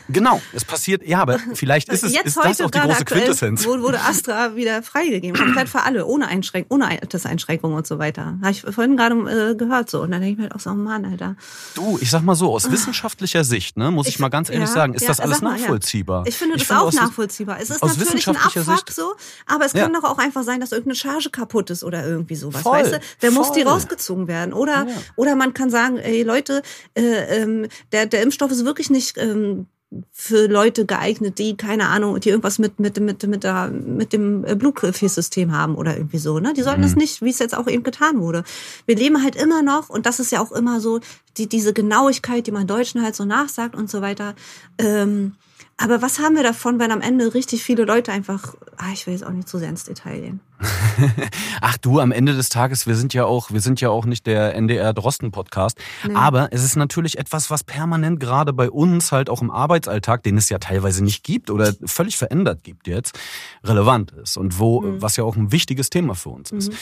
Genau, 0.09 0.41
es 0.53 0.65
passiert, 0.65 1.05
ja, 1.07 1.21
aber 1.21 1.39
vielleicht 1.53 1.89
ist 1.89 2.03
es 2.03 2.13
Jetzt 2.13 2.27
ist 2.27 2.37
das 2.37 2.61
auch 2.61 2.71
die 2.71 2.79
große 2.79 3.05
Quintessenz. 3.05 3.65
Wurde 3.65 3.99
Astra 4.01 4.55
wieder 4.55 4.81
freigegeben, 4.81 5.39
komplett 5.39 5.69
für 5.69 5.83
alle, 5.83 6.05
ohne 6.05 6.27
Einschränkung, 6.27 6.77
ohne 6.77 6.87
Alterseinschränkungen 6.87 7.77
und 7.77 7.87
so 7.87 7.99
weiter. 7.99 8.37
Habe 8.41 8.51
ich 8.51 8.61
vorhin 8.61 8.97
gerade 8.97 9.15
äh, 9.51 9.55
gehört 9.55 9.89
so 9.89 10.01
und 10.01 10.11
dann 10.11 10.21
denke 10.21 10.33
ich 10.33 10.37
mir 10.37 10.43
halt 10.45 10.55
auch 10.55 10.59
so, 10.59 10.71
oh 10.71 10.75
Mann, 10.75 11.05
Alter. 11.05 11.35
Du, 11.75 11.97
ich 12.01 12.09
sag 12.09 12.23
mal 12.23 12.35
so, 12.35 12.53
aus 12.53 12.71
wissenschaftlicher 12.71 13.43
Sicht, 13.43 13.77
ne, 13.77 13.91
muss 13.91 14.07
ich, 14.07 14.15
ich 14.15 14.19
mal 14.19 14.29
ganz 14.29 14.49
ehrlich 14.49 14.67
ja, 14.67 14.73
sagen, 14.73 14.93
ist 14.93 15.03
ja, 15.03 15.09
das 15.09 15.19
alles 15.19 15.41
mal, 15.41 15.57
nachvollziehbar. 15.57 16.23
Ja. 16.23 16.29
Ich 16.29 16.35
finde 16.35 16.55
das 16.55 16.63
ich 16.63 16.67
finde 16.67 16.81
auch 16.81 16.93
nachvollziehbar. 16.93 17.59
Es 17.61 17.69
ist 17.69 17.83
natürlich 17.83 18.27
ein 18.27 18.37
Abfuck 18.37 18.89
so, 18.89 19.13
aber 19.45 19.65
es 19.65 19.73
kann 19.73 19.93
doch 19.93 20.03
auch 20.03 20.17
einfach 20.17 20.43
sein, 20.43 20.59
dass 20.59 20.71
irgendeine 20.71 20.95
Charge 20.95 21.29
kaputt 21.29 21.69
ist 21.69 21.83
oder 21.83 22.05
irgendwie 22.05 22.35
sowas, 22.35 22.61
voll, 22.61 22.79
weißt 22.79 22.93
du? 22.93 22.99
Der 23.21 23.31
voll. 23.31 23.43
muss 23.43 23.51
die 23.51 23.61
rausgezogen 23.61 24.27
werden 24.27 24.53
oder 24.53 24.87
oder 25.15 25.35
man 25.35 25.53
kann 25.53 25.69
sagen, 25.69 25.97
ey 25.97 26.23
Leute, 26.23 26.61
äh, 26.95 27.41
ähm, 27.41 27.67
der 27.91 28.05
der 28.07 28.23
Impfstoff 28.23 28.51
ist 28.51 28.65
wirklich 28.65 28.89
nicht 28.89 29.17
ähm, 29.17 29.66
für 30.11 30.47
Leute 30.47 30.85
geeignet, 30.85 31.39
die 31.39 31.55
keine 31.55 31.87
Ahnung, 31.87 32.19
die 32.19 32.29
irgendwas 32.29 32.59
mit 32.59 32.79
mit 32.79 32.99
mit 32.99 33.25
mit 33.25 33.43
der 33.43 33.69
mit 33.69 34.11
dem 34.11 34.41
Blutgefäßsystem 34.41 35.53
haben 35.53 35.75
oder 35.75 35.95
irgendwie 35.95 36.17
so, 36.17 36.39
ne? 36.39 36.53
Die 36.53 36.61
sollten 36.61 36.81
mhm. 36.81 36.85
das 36.85 36.95
nicht, 36.95 37.21
wie 37.21 37.29
es 37.29 37.39
jetzt 37.39 37.55
auch 37.55 37.67
eben 37.67 37.83
getan 37.83 38.19
wurde. 38.19 38.43
Wir 38.85 38.97
leben 38.97 39.23
halt 39.23 39.35
immer 39.37 39.63
noch 39.63 39.89
und 39.89 40.05
das 40.05 40.19
ist 40.19 40.31
ja 40.31 40.41
auch 40.41 40.51
immer 40.51 40.81
so 40.81 40.99
die 41.37 41.47
diese 41.47 41.73
Genauigkeit, 41.73 42.47
die 42.47 42.51
man 42.51 42.67
Deutschen 42.67 43.03
halt 43.03 43.15
so 43.15 43.25
nachsagt 43.25 43.75
und 43.75 43.89
so 43.89 44.01
weiter. 44.01 44.35
Ähm, 44.77 45.35
aber 45.79 46.01
was 46.01 46.17
haben 46.17 46.35
wir 46.35 46.41
davon, 46.41 46.79
wenn 46.79 46.91
am 46.91 47.01
Ende 47.01 47.35
richtig 47.35 47.63
viele 47.63 47.85
Leute 47.85 48.11
einfach, 48.11 48.55
ah, 48.77 48.91
ich 48.93 49.05
will 49.05 49.13
jetzt 49.13 49.23
auch 49.23 49.31
nicht 49.31 49.47
zu 49.47 49.59
sehr 49.59 49.69
ins 49.69 49.83
Detail 49.83 50.19
gehen. 50.19 50.39
Ach 51.61 51.77
du, 51.77 51.99
am 51.99 52.11
Ende 52.11 52.35
des 52.35 52.49
Tages, 52.49 52.87
wir 52.87 52.95
sind 52.95 53.13
ja 53.13 53.25
auch, 53.25 53.51
wir 53.51 53.61
sind 53.61 53.79
ja 53.79 53.89
auch 53.89 54.05
nicht 54.05 54.25
der 54.25 54.55
NDR 54.55 54.91
Drosten 54.93 55.29
Podcast, 55.29 55.77
nee. 56.07 56.15
aber 56.15 56.47
es 56.51 56.63
ist 56.63 56.77
natürlich 56.77 57.19
etwas, 57.19 57.51
was 57.51 57.63
permanent 57.63 58.19
gerade 58.19 58.53
bei 58.53 58.71
uns 58.71 59.11
halt 59.11 59.29
auch 59.29 59.43
im 59.43 59.51
Arbeitsalltag, 59.51 60.23
den 60.23 60.37
es 60.37 60.49
ja 60.49 60.57
teilweise 60.57 61.03
nicht 61.03 61.23
gibt 61.23 61.51
oder 61.51 61.73
völlig 61.85 62.17
verändert 62.17 62.63
gibt 62.63 62.87
jetzt, 62.87 63.17
relevant 63.63 64.13
ist 64.13 64.35
und 64.35 64.57
wo, 64.57 64.81
mhm. 64.81 64.99
was 64.99 65.15
ja 65.15 65.23
auch 65.23 65.35
ein 65.35 65.51
wichtiges 65.51 65.91
Thema 65.91 66.15
für 66.15 66.29
uns 66.29 66.51
ist. 66.51 66.71
Mhm. 66.71 66.77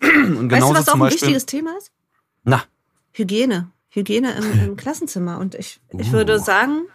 Und 0.38 0.50
weißt 0.50 0.62
du, 0.62 0.72
was 0.72 0.88
auch 0.88 0.94
ein 0.94 1.00
Beispiel, 1.00 1.20
wichtiges 1.20 1.44
Thema 1.44 1.76
ist? 1.76 1.92
Na. 2.42 2.64
Hygiene. 3.12 3.70
Hygiene 3.90 4.32
im, 4.32 4.60
im 4.64 4.76
Klassenzimmer. 4.76 5.38
Und 5.38 5.54
ich, 5.54 5.80
ich 5.98 6.08
uh. 6.08 6.12
würde 6.12 6.38
sagen, 6.38 6.86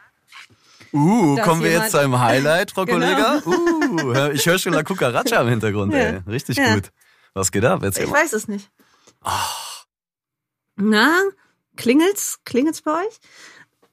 Uh, 0.93 1.35
kommen 1.41 1.61
wir 1.61 1.71
jetzt 1.71 1.91
zu 1.91 1.97
einem 1.97 2.17
Highlight, 2.19 2.71
Frau 2.71 2.85
genau. 2.85 3.41
Kollega? 3.41 3.41
Uh, 3.45 4.31
ich 4.31 4.45
höre 4.45 4.57
schon 4.57 4.71
La 4.71 4.81
Cucaracha 4.81 5.41
im 5.41 5.49
Hintergrund, 5.49 5.91
ja. 5.91 5.99
ey. 5.99 6.19
Richtig 6.25 6.55
ja. 6.55 6.75
gut. 6.75 6.91
Was 7.33 7.51
geht 7.51 7.65
ab? 7.65 7.83
Erzähl 7.83 8.05
ich 8.05 8.09
mal. 8.09 8.21
weiß 8.21 8.31
es 8.31 8.47
nicht. 8.47 8.71
Oh. 9.25 9.29
Na, 10.77 11.21
klingelt's? 11.75 12.39
Klingelt's 12.45 12.81
bei 12.81 12.91
euch? 12.91 13.19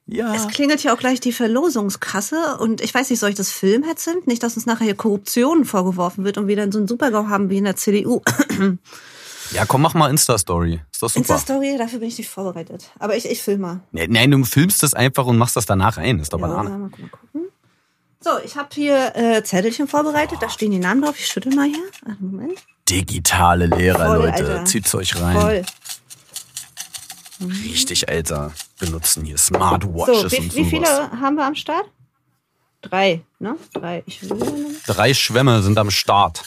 Ja. 0.05 0.33
Es 0.33 0.47
klingelt 0.47 0.81
ja 0.83 0.93
auch 0.93 0.97
gleich 0.97 1.19
die 1.19 1.33
Verlosungskasse 1.33 2.57
und 2.57 2.81
ich 2.81 2.93
weiß 2.93 3.09
nicht, 3.09 3.19
soll 3.19 3.29
ich 3.31 3.35
das 3.35 3.51
Film 3.51 3.85
sind? 3.95 4.27
Nicht, 4.27 4.43
dass 4.43 4.55
uns 4.55 4.65
nachher 4.65 4.85
hier 4.85 4.95
Korruption 4.95 5.65
vorgeworfen 5.65 6.23
wird 6.23 6.37
und 6.37 6.47
wir 6.47 6.55
dann 6.55 6.71
so 6.71 6.77
einen 6.77 6.87
Supergau 6.87 7.27
haben 7.27 7.49
wie 7.49 7.57
in 7.57 7.63
der 7.65 7.75
CDU. 7.75 8.21
Ja, 9.53 9.65
komm, 9.65 9.81
mach 9.81 9.93
mal 9.93 10.09
Insta-Story. 10.09 10.81
Ist 10.91 11.01
doch 11.01 11.09
super. 11.09 11.19
Insta-Story, 11.19 11.75
dafür 11.77 11.99
bin 11.99 12.07
ich 12.07 12.17
nicht 12.17 12.29
vorbereitet. 12.29 12.89
Aber 12.99 13.15
ich, 13.15 13.29
ich 13.29 13.41
film 13.41 13.61
mal. 13.61 13.81
Nee, 13.91 14.07
nein, 14.07 14.31
du 14.31 14.43
filmst 14.43 14.81
das 14.81 14.93
einfach 14.93 15.25
und 15.25 15.37
machst 15.37 15.55
das 15.55 15.65
danach 15.65 15.97
ein. 15.97 16.19
Ist 16.19 16.33
doch 16.33 16.39
ja, 16.39 16.47
Banane. 16.47 16.69
Mal 16.69 16.89
gucken. 16.89 17.11
So, 18.19 18.31
ich 18.43 18.55
habe 18.55 18.69
hier 18.73 19.15
äh, 19.15 19.43
Zettelchen 19.43 19.87
vorbereitet. 19.87 20.37
Da 20.41 20.49
stehen 20.49 20.71
die 20.71 20.79
Namen 20.79 21.01
drauf. 21.01 21.15
Ich 21.19 21.27
schüttel 21.27 21.53
mal 21.53 21.67
hier. 21.67 21.83
Einen 22.05 22.31
Moment. 22.31 22.59
Digitale 22.89 23.67
Lehrer, 23.67 24.07
Voll, 24.07 24.17
Leute. 24.17 24.33
Alter. 24.33 24.65
Zieht's 24.65 24.95
euch 24.95 25.19
rein. 25.21 25.39
Voll. 25.39 25.65
Richtig, 27.65 28.09
Alter. 28.09 28.53
Benutzen 28.79 29.25
hier 29.25 29.37
Smartwatches 29.37 30.21
so, 30.21 30.31
wie, 30.31 30.37
und 30.37 30.51
sowas. 30.51 30.55
Wie 30.55 30.65
viele 30.65 31.11
haben 31.19 31.35
wir 31.35 31.45
am 31.45 31.55
Start? 31.55 31.85
Drei, 32.81 33.21
ne? 33.39 33.55
Drei. 33.73 34.03
Ich 34.05 34.21
Drei 34.85 35.13
Schwämme 35.13 35.61
sind 35.61 35.77
am 35.77 35.91
Start. 35.91 36.43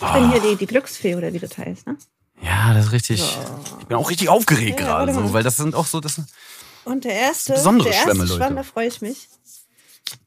Ich 0.00 0.12
bin 0.12 0.30
hier 0.30 0.40
die, 0.40 0.56
die 0.56 0.66
Glücksfee 0.66 1.14
oder 1.14 1.32
wie 1.32 1.38
das 1.38 1.56
heißt, 1.56 1.86
ne? 1.86 1.96
Ja, 2.42 2.74
das 2.74 2.86
ist 2.86 2.92
richtig. 2.92 3.22
So. 3.22 3.78
Ich 3.80 3.86
bin 3.86 3.96
auch 3.96 4.10
richtig 4.10 4.28
aufgeregt 4.28 4.80
ja, 4.80 4.86
gerade, 4.86 5.14
so, 5.14 5.32
weil 5.32 5.42
das 5.42 5.56
sind 5.56 5.74
auch 5.74 5.86
so 5.86 6.00
das. 6.00 6.20
Und 6.84 7.04
der 7.04 7.14
erste, 7.14 7.54
besondere 7.54 7.88
der 7.88 7.96
erste 7.96 8.10
Schwämme, 8.10 8.24
Leute. 8.24 8.36
Schwamm, 8.36 8.56
da 8.56 8.62
freue 8.62 8.88
ich 8.88 9.00
mich, 9.00 9.28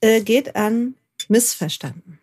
äh, 0.01 0.21
geht 0.21 0.55
an 0.55 0.95
Missverstanden. 1.27 2.19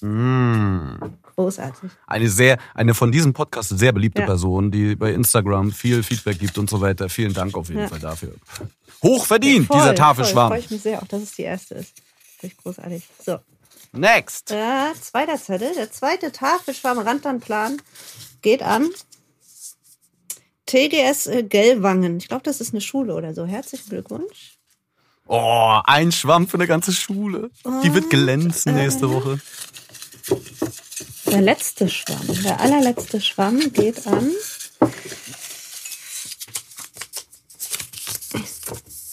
Mm. 0.00 0.96
Großartig. 1.36 1.90
Eine 2.06 2.28
sehr, 2.28 2.58
eine 2.74 2.94
von 2.94 3.12
diesem 3.12 3.32
Podcast 3.32 3.78
sehr 3.78 3.92
beliebte 3.92 4.22
ja. 4.22 4.26
Person, 4.26 4.70
die 4.70 4.96
bei 4.96 5.12
Instagram 5.12 5.70
viel 5.70 6.02
Feedback 6.02 6.38
gibt 6.38 6.58
und 6.58 6.68
so 6.68 6.80
weiter. 6.80 7.08
Vielen 7.08 7.34
Dank 7.34 7.56
auf 7.56 7.68
jeden 7.68 7.82
ja. 7.82 7.88
Fall 7.88 7.98
dafür. 7.98 8.34
Hochverdient, 9.02 9.66
voll, 9.66 9.78
dieser 9.78 9.94
Tafelschwarm. 9.94 10.48
Freue 10.48 10.60
ich 10.60 10.70
mich 10.70 10.82
sehr, 10.82 11.02
auch 11.02 11.06
dass 11.06 11.22
es 11.22 11.32
die 11.32 11.42
erste 11.42 11.76
ist. 11.76 11.92
Finde 12.38 12.54
ich 12.54 12.62
großartig. 12.62 13.08
So. 13.24 13.38
Next. 13.96 14.50
Äh, 14.50 14.92
zweiter 15.00 15.36
Zettel. 15.36 15.74
Der 15.74 15.90
zweite 15.90 16.32
Tafelschwarm 16.32 16.98
Rantanplan 16.98 17.80
geht 18.42 18.62
an 18.62 18.88
TGS 20.66 21.26
äh, 21.26 21.42
Gellwangen. 21.42 22.18
Ich 22.18 22.28
glaube, 22.28 22.42
das 22.42 22.60
ist 22.60 22.72
eine 22.72 22.80
Schule 22.80 23.14
oder 23.14 23.34
so. 23.34 23.46
Herzlichen 23.46 23.88
Glückwunsch. 23.88 24.58
Oh, 25.26 25.80
ein 25.84 26.12
Schwamm 26.12 26.46
für 26.46 26.56
eine 26.56 26.66
ganze 26.66 26.92
Schule. 26.92 27.50
Die 27.82 27.92
wird 27.92 28.10
glänzen 28.10 28.76
äh, 28.76 28.82
nächste 28.82 29.10
Woche. 29.10 29.40
Der 31.26 31.40
letzte 31.40 31.88
Schwamm, 31.88 32.42
der 32.44 32.60
allerletzte 32.60 33.20
Schwamm 33.20 33.72
geht 33.72 34.06
an. 34.06 34.30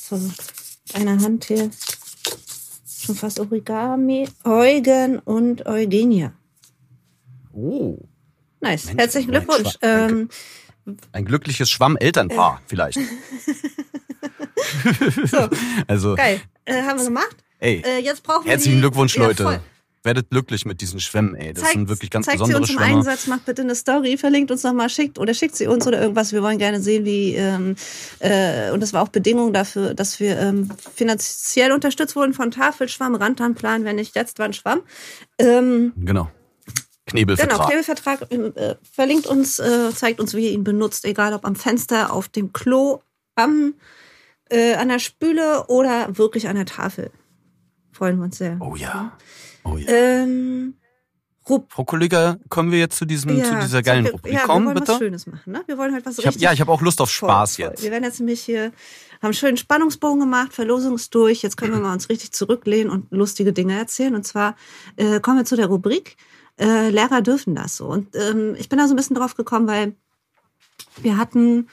So, 0.10 0.22
einer 0.94 1.20
Hand 1.20 1.46
hier 1.46 1.72
fast 3.14 3.40
Origami, 3.40 4.28
Eugen 4.44 5.20
und 5.20 5.66
Eugenia. 5.66 6.34
Oh. 7.54 7.98
Nice. 8.60 8.86
Mensch, 8.86 9.00
Herzlichen 9.00 9.32
Glückwunsch. 9.32 9.78
Ein, 9.82 10.30
ähm, 10.86 10.98
ein 11.12 11.26
glückliches 11.26 11.70
Schwamm-Elternpaar, 11.70 12.60
äh. 12.60 12.68
vielleicht. 12.68 13.00
so. 15.26 15.50
Also. 15.88 16.16
Geil. 16.16 16.42
Äh, 16.66 16.84
haben 16.84 16.98
wir 16.98 17.06
gemacht? 17.06 17.36
Ey. 17.60 17.84
Äh, 17.86 18.00
jetzt 18.00 18.24
brauchen 18.24 18.46
herzlichen 18.46 18.76
wir 18.76 18.82
Glückwunsch, 18.82 19.16
Leute. 19.18 19.62
Werdet 20.06 20.30
glücklich 20.30 20.66
mit 20.66 20.82
diesen 20.82 21.00
Schwämmen, 21.00 21.34
ey. 21.36 21.54
Das 21.54 21.64
Zeigt- 21.64 21.74
sind 21.76 21.88
wirklich 21.88 22.12
ganz 22.12 22.26
zeigt 22.26 22.40
besondere 22.40 22.66
sie 22.66 22.74
uns 22.74 22.82
im 22.82 22.86
Schwämme. 22.86 22.98
Einsatz, 23.00 23.28
macht 23.28 23.46
bitte 23.46 23.62
eine 23.62 23.74
Story, 23.74 24.18
verlinkt 24.18 24.52
uns 24.52 24.64
nochmal, 24.64 24.90
schickt 24.90 25.18
oder 25.18 25.34
schickt 25.34 25.56
sie 25.56 25.66
uns 25.68 25.88
oder 25.88 26.02
irgendwas. 26.02 26.34
Wir 26.34 26.44
wollen 26.44 26.58
gerne 26.58 26.82
sehen, 26.82 27.06
wie 27.06 27.36
ähm, 27.36 27.76
äh, 28.20 28.72
und 28.72 28.82
das 28.82 28.92
war 28.92 29.02
auch 29.02 29.08
Bedingung 29.08 29.54
dafür, 29.54 29.94
dass 29.94 30.20
wir 30.20 30.38
ähm, 30.40 30.70
finanziell 30.94 31.72
unterstützt 31.72 32.16
wurden 32.18 32.34
von 32.34 32.52
Tafelschwamm, 32.52 33.16
Rantanplan, 33.16 33.86
wenn 33.86 33.96
nicht 33.96 34.16
jetzt, 34.16 34.40
wann 34.40 34.52
Schwamm. 34.54 34.82
Ähm, 35.40 35.94
Genau. 35.96 36.30
Genau, 37.06 37.26
Knebelvertrag. 37.26 37.68
Klebevertrag 37.68 38.32
äh, 38.32 38.76
verlinkt 38.90 39.28
uns, 39.28 39.60
äh, 39.60 39.92
zeigt 39.94 40.20
uns, 40.22 40.34
wie 40.34 40.46
ihr 40.48 40.52
ihn 40.52 40.64
benutzt, 40.64 41.04
egal 41.06 41.34
ob 41.34 41.46
am 41.46 41.56
Fenster, 41.56 42.14
auf 42.14 42.30
dem 42.30 42.54
Klo, 42.54 43.02
am, 43.36 43.74
äh, 44.50 44.76
an 44.76 44.88
der 44.88 45.00
Spüle 45.00 45.66
oder 45.68 46.18
wirklich 46.18 46.48
an 46.48 46.56
der 46.56 46.66
Tafel. 46.66 47.12
Freuen 47.92 48.18
wir 48.18 48.24
uns 48.26 48.38
sehr. 48.38 48.58
oh 48.62 48.76
ja. 48.76 49.18
Oh 49.64 49.78
ja. 49.78 49.88
Ähm, 49.88 50.76
Rub 51.50 51.72
Frau 51.72 51.84
Kollege, 51.84 52.40
kommen 52.48 52.72
wir 52.72 52.80
jetzt 52.80 52.98
zu 52.98 53.06
diesem, 53.06 53.44
zu 53.44 53.56
dieser 53.60 53.82
geilen 53.82 54.06
wir, 54.06 54.14
Rubrik 54.14 54.34
ja, 54.34 54.42
kommen, 54.42 54.66
wir 54.66 54.68
wollen 54.68 54.76
bitte? 54.76 54.92
was 54.94 54.98
Schönes 54.98 55.28
machen. 55.28 55.52
Ne? 55.52 55.64
Wir 55.66 55.78
wollen 55.78 55.94
halt 55.94 56.06
was 56.06 56.18
Ich 56.18 56.26
hab, 56.26 56.32
richtig 56.32 56.44
ja, 56.44 56.54
ich 56.54 56.62
habe 56.62 56.72
auch 56.72 56.82
Lust 56.82 57.02
auf 57.02 57.12
voll, 57.12 57.30
Spaß 57.30 57.58
voll. 57.58 57.66
jetzt. 57.66 57.84
Wir 57.84 57.92
werden 57.92 58.06
jetzt 58.06 58.20
nämlich 58.20 58.42
hier, 58.42 58.66
haben 58.66 58.74
einen 59.22 59.34
schönen 59.34 59.58
Spannungsbogen 59.58 60.22
gemacht, 60.22 60.54
Verlosung 60.54 60.96
ist 60.96 61.14
durch. 61.14 61.42
Jetzt 61.42 61.58
können 61.58 61.74
wir 61.74 61.82
mal 61.82 61.94
uns 61.94 62.10
richtig 62.10 62.32
zurücklehnen 62.32 62.90
und 62.90 63.12
lustige 63.12 63.52
Dinge 63.52 63.78
erzählen. 63.78 64.16
Und 64.16 64.26
zwar 64.26 64.56
äh, 64.96 65.20
kommen 65.20 65.38
wir 65.38 65.46
zu 65.46 65.58
der 65.58 65.68
Rubrik. 65.68 66.16
Äh, 66.58 66.90
Lehrer 66.90 67.22
dürfen 67.22 67.56
das 67.56 67.76
so. 67.76 67.88
Und 67.88 68.16
ähm, 68.16 68.56
ich 68.58 68.70
bin 68.70 68.80
da 68.80 68.88
so 68.88 68.94
ein 68.94 68.98
bisschen 68.98 69.16
drauf 69.18 69.36
gekommen, 69.36 69.68
weil 69.68 69.96
wir 71.02 71.18
hatten 71.18 71.68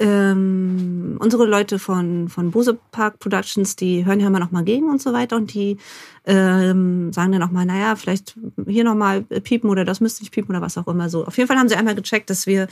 ähm, 0.00 1.16
unsere 1.20 1.46
Leute 1.46 1.78
von, 1.78 2.28
von 2.28 2.50
Bose 2.50 2.78
Park 2.90 3.18
Productions, 3.18 3.76
die 3.76 4.04
hören 4.04 4.18
ja 4.18 4.26
immer 4.26 4.40
noch 4.40 4.50
mal 4.50 4.64
gegen 4.64 4.90
und 4.90 5.00
so 5.00 5.12
weiter 5.12 5.36
und 5.36 5.54
die 5.54 5.76
ähm, 6.26 7.12
sagen 7.12 7.32
dann 7.32 7.42
auch 7.42 7.50
mal, 7.50 7.66
naja, 7.66 7.94
vielleicht 7.96 8.36
hier 8.66 8.84
noch 8.84 8.94
mal 8.94 9.22
piepen 9.22 9.70
oder 9.70 9.84
das 9.84 10.00
müsste 10.00 10.22
nicht 10.22 10.32
piepen 10.32 10.50
oder 10.50 10.62
was 10.62 10.78
auch 10.78 10.88
immer 10.88 11.08
so. 11.08 11.24
Auf 11.26 11.36
jeden 11.36 11.48
Fall 11.48 11.58
haben 11.58 11.68
sie 11.68 11.76
einmal 11.76 11.94
gecheckt, 11.94 12.30
dass 12.30 12.46
wir 12.46 12.66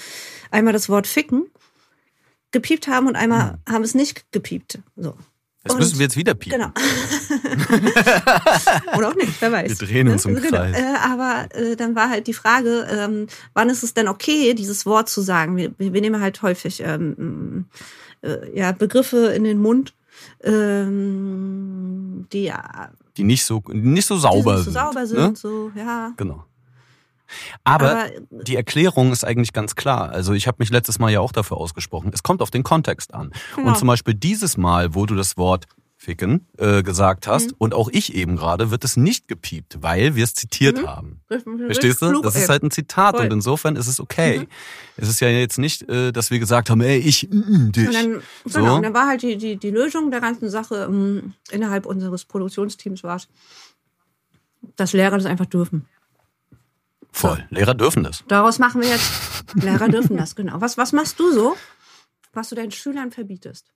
einmal 0.51 0.73
das 0.73 0.89
Wort 0.89 1.07
ficken 1.07 1.47
gepiept 2.51 2.89
haben 2.89 3.07
und 3.07 3.17
einmal 3.17 3.59
haben 3.69 3.85
es 3.85 3.95
nicht 3.95 4.31
gepiept. 4.33 4.81
So. 4.97 5.15
Das 5.65 5.73
Und- 5.75 5.81
müssen 5.81 5.99
wir 5.99 6.05
jetzt 6.05 6.17
wieder 6.17 6.35
piepen. 6.35 6.61
Genau. 6.61 6.73
Oder 8.97 9.09
auch 9.09 9.15
nicht, 9.15 9.33
wer 9.41 9.53
weiß. 9.53 9.81
Wir 9.81 9.89
drehen 9.89 10.09
uns 10.09 10.25
im 10.25 10.37
Genau. 10.37 10.49
Kreis. 10.59 10.77
Äh, 10.77 10.95
aber 11.05 11.49
äh, 11.55 11.77
dann 11.77 11.95
war 11.95 12.09
halt 12.11 12.27
die 12.27 12.33
Frage, 12.33 12.87
ähm, 12.91 13.27
wann 13.55 13.69
ist 13.69 13.83
es 13.83 13.93
denn 13.93 14.09
okay, 14.09 14.55
dieses 14.55 14.87
Wort 14.87 15.09
zu 15.09 15.21
sagen? 15.21 15.57
Wir, 15.57 15.73
wir 15.79 16.01
nehmen 16.01 16.21
halt 16.21 16.41
häufig 16.43 16.81
ähm, 16.85 17.67
äh, 18.23 18.57
ja, 18.57 18.73
Begriffe 18.73 19.27
in 19.29 19.45
den 19.45 19.59
Mund, 19.59 19.95
ähm, 20.43 22.27
die 22.33 22.45
ja 22.45 22.91
Die 23.17 23.25
nicht 23.25 23.45
so, 23.45 23.63
nicht 23.69 24.07
so 24.07 24.17
sauber 24.17 24.57
die 24.59 24.63
sind. 24.63 24.73
so 24.75 24.79
sauber 24.81 25.07
sind, 25.07 25.19
Ne? 25.19 25.33
so, 25.37 25.71
ja. 25.75 26.13
Genau. 26.17 26.45
Aber, 27.65 27.91
Aber- 27.91 28.11
die 28.31 28.57
Erklärung 28.57 29.13
ist 29.13 29.25
eigentlich 29.25 29.53
ganz 29.53 29.75
klar. 29.75 30.11
Also 30.11 30.33
ich 30.33 30.47
habe 30.47 30.57
mich 30.61 30.71
letztes 30.71 30.99
Mal 30.99 31.11
ja 31.13 31.21
auch 31.21 31.33
dafür 31.33 31.57
ausgesprochen. 31.59 32.11
Es 32.15 32.23
kommt 32.23 32.43
auf 32.43 32.51
den 32.51 32.63
Kontext 32.63 33.15
an. 33.15 33.33
Genau. 33.57 33.69
Und 33.69 33.79
zum 33.79 33.89
Beispiel 33.89 34.15
dieses 34.15 34.57
Mal, 34.57 34.95
wo 34.95 35.07
du 35.07 35.15
das 35.15 35.37
Wort 35.37 35.67
ficken 36.01 36.47
äh, 36.59 36.85
gesagt 36.85 37.27
Mhm. 37.27 37.31
hast 37.33 37.55
und 37.59 37.75
auch 37.75 37.89
ich 37.93 38.15
eben 38.15 38.37
gerade, 38.37 38.71
wird 38.71 38.85
es 38.85 38.97
nicht 38.97 39.27
gepiept, 39.27 39.79
weil 39.83 40.15
wir 40.15 40.23
es 40.23 40.33
zitiert 40.33 40.81
Mhm. 40.81 40.87
haben. 40.87 41.21
Verstehst 41.67 42.01
du? 42.01 42.23
Das 42.23 42.37
ist 42.37 42.49
halt 42.49 42.63
ein 42.63 42.71
Zitat 42.71 43.17
Voll. 43.17 43.25
und 43.27 43.33
insofern 43.33 43.75
ist 43.75 43.89
es 43.89 43.99
okay. 43.99 44.39
Mhm. 44.41 44.47
Es 44.97 45.09
ist 45.09 45.19
ja 45.21 45.29
jetzt 45.29 45.59
nicht, 45.59 45.89
äh, 45.89 46.13
dass 46.13 46.31
wir 46.31 46.39
gesagt 46.39 46.71
haben, 46.71 46.81
ey, 46.83 46.99
ich, 46.99 47.29
mm, 47.29 47.73
dich. 47.73 47.89
Und 47.89 47.95
dann, 47.95 48.23
So. 48.45 48.61
genau, 48.61 48.77
und 48.77 48.83
dann 48.85 48.95
war 48.95 49.09
halt 49.09 49.23
die, 49.23 49.37
die, 49.37 49.57
die 49.57 49.71
Lösung 49.71 50.13
der 50.13 50.21
ganzen 50.21 50.49
Sache 50.49 50.87
ähm, 50.89 51.35
innerhalb 51.51 51.85
unseres 51.85 52.25
Produktionsteams 52.25 53.03
war 53.03 53.17
es, 53.17 53.27
dass 54.77 54.93
Lehrer 54.93 55.17
das 55.17 55.27
einfach 55.27 55.47
dürfen. 55.47 55.87
Voll. 57.19 57.45
Lehrer 57.51 57.75
dürfen 57.75 58.05
das. 58.05 58.23
Daraus 58.29 58.59
machen 58.61 58.81
wir 58.81 58.89
jetzt, 58.89 59.11
Lehrer 59.55 59.89
dürfen 59.89 60.17
das, 60.17 60.37
genau. 60.37 60.61
Was, 60.61 60.79
was 60.79 60.93
machst 60.93 61.19
du 61.19 61.33
so, 61.33 61.57
was 62.33 62.49
du 62.49 62.55
deinen 62.55 62.71
Schülern 62.71 63.11
verbietest? 63.11 63.73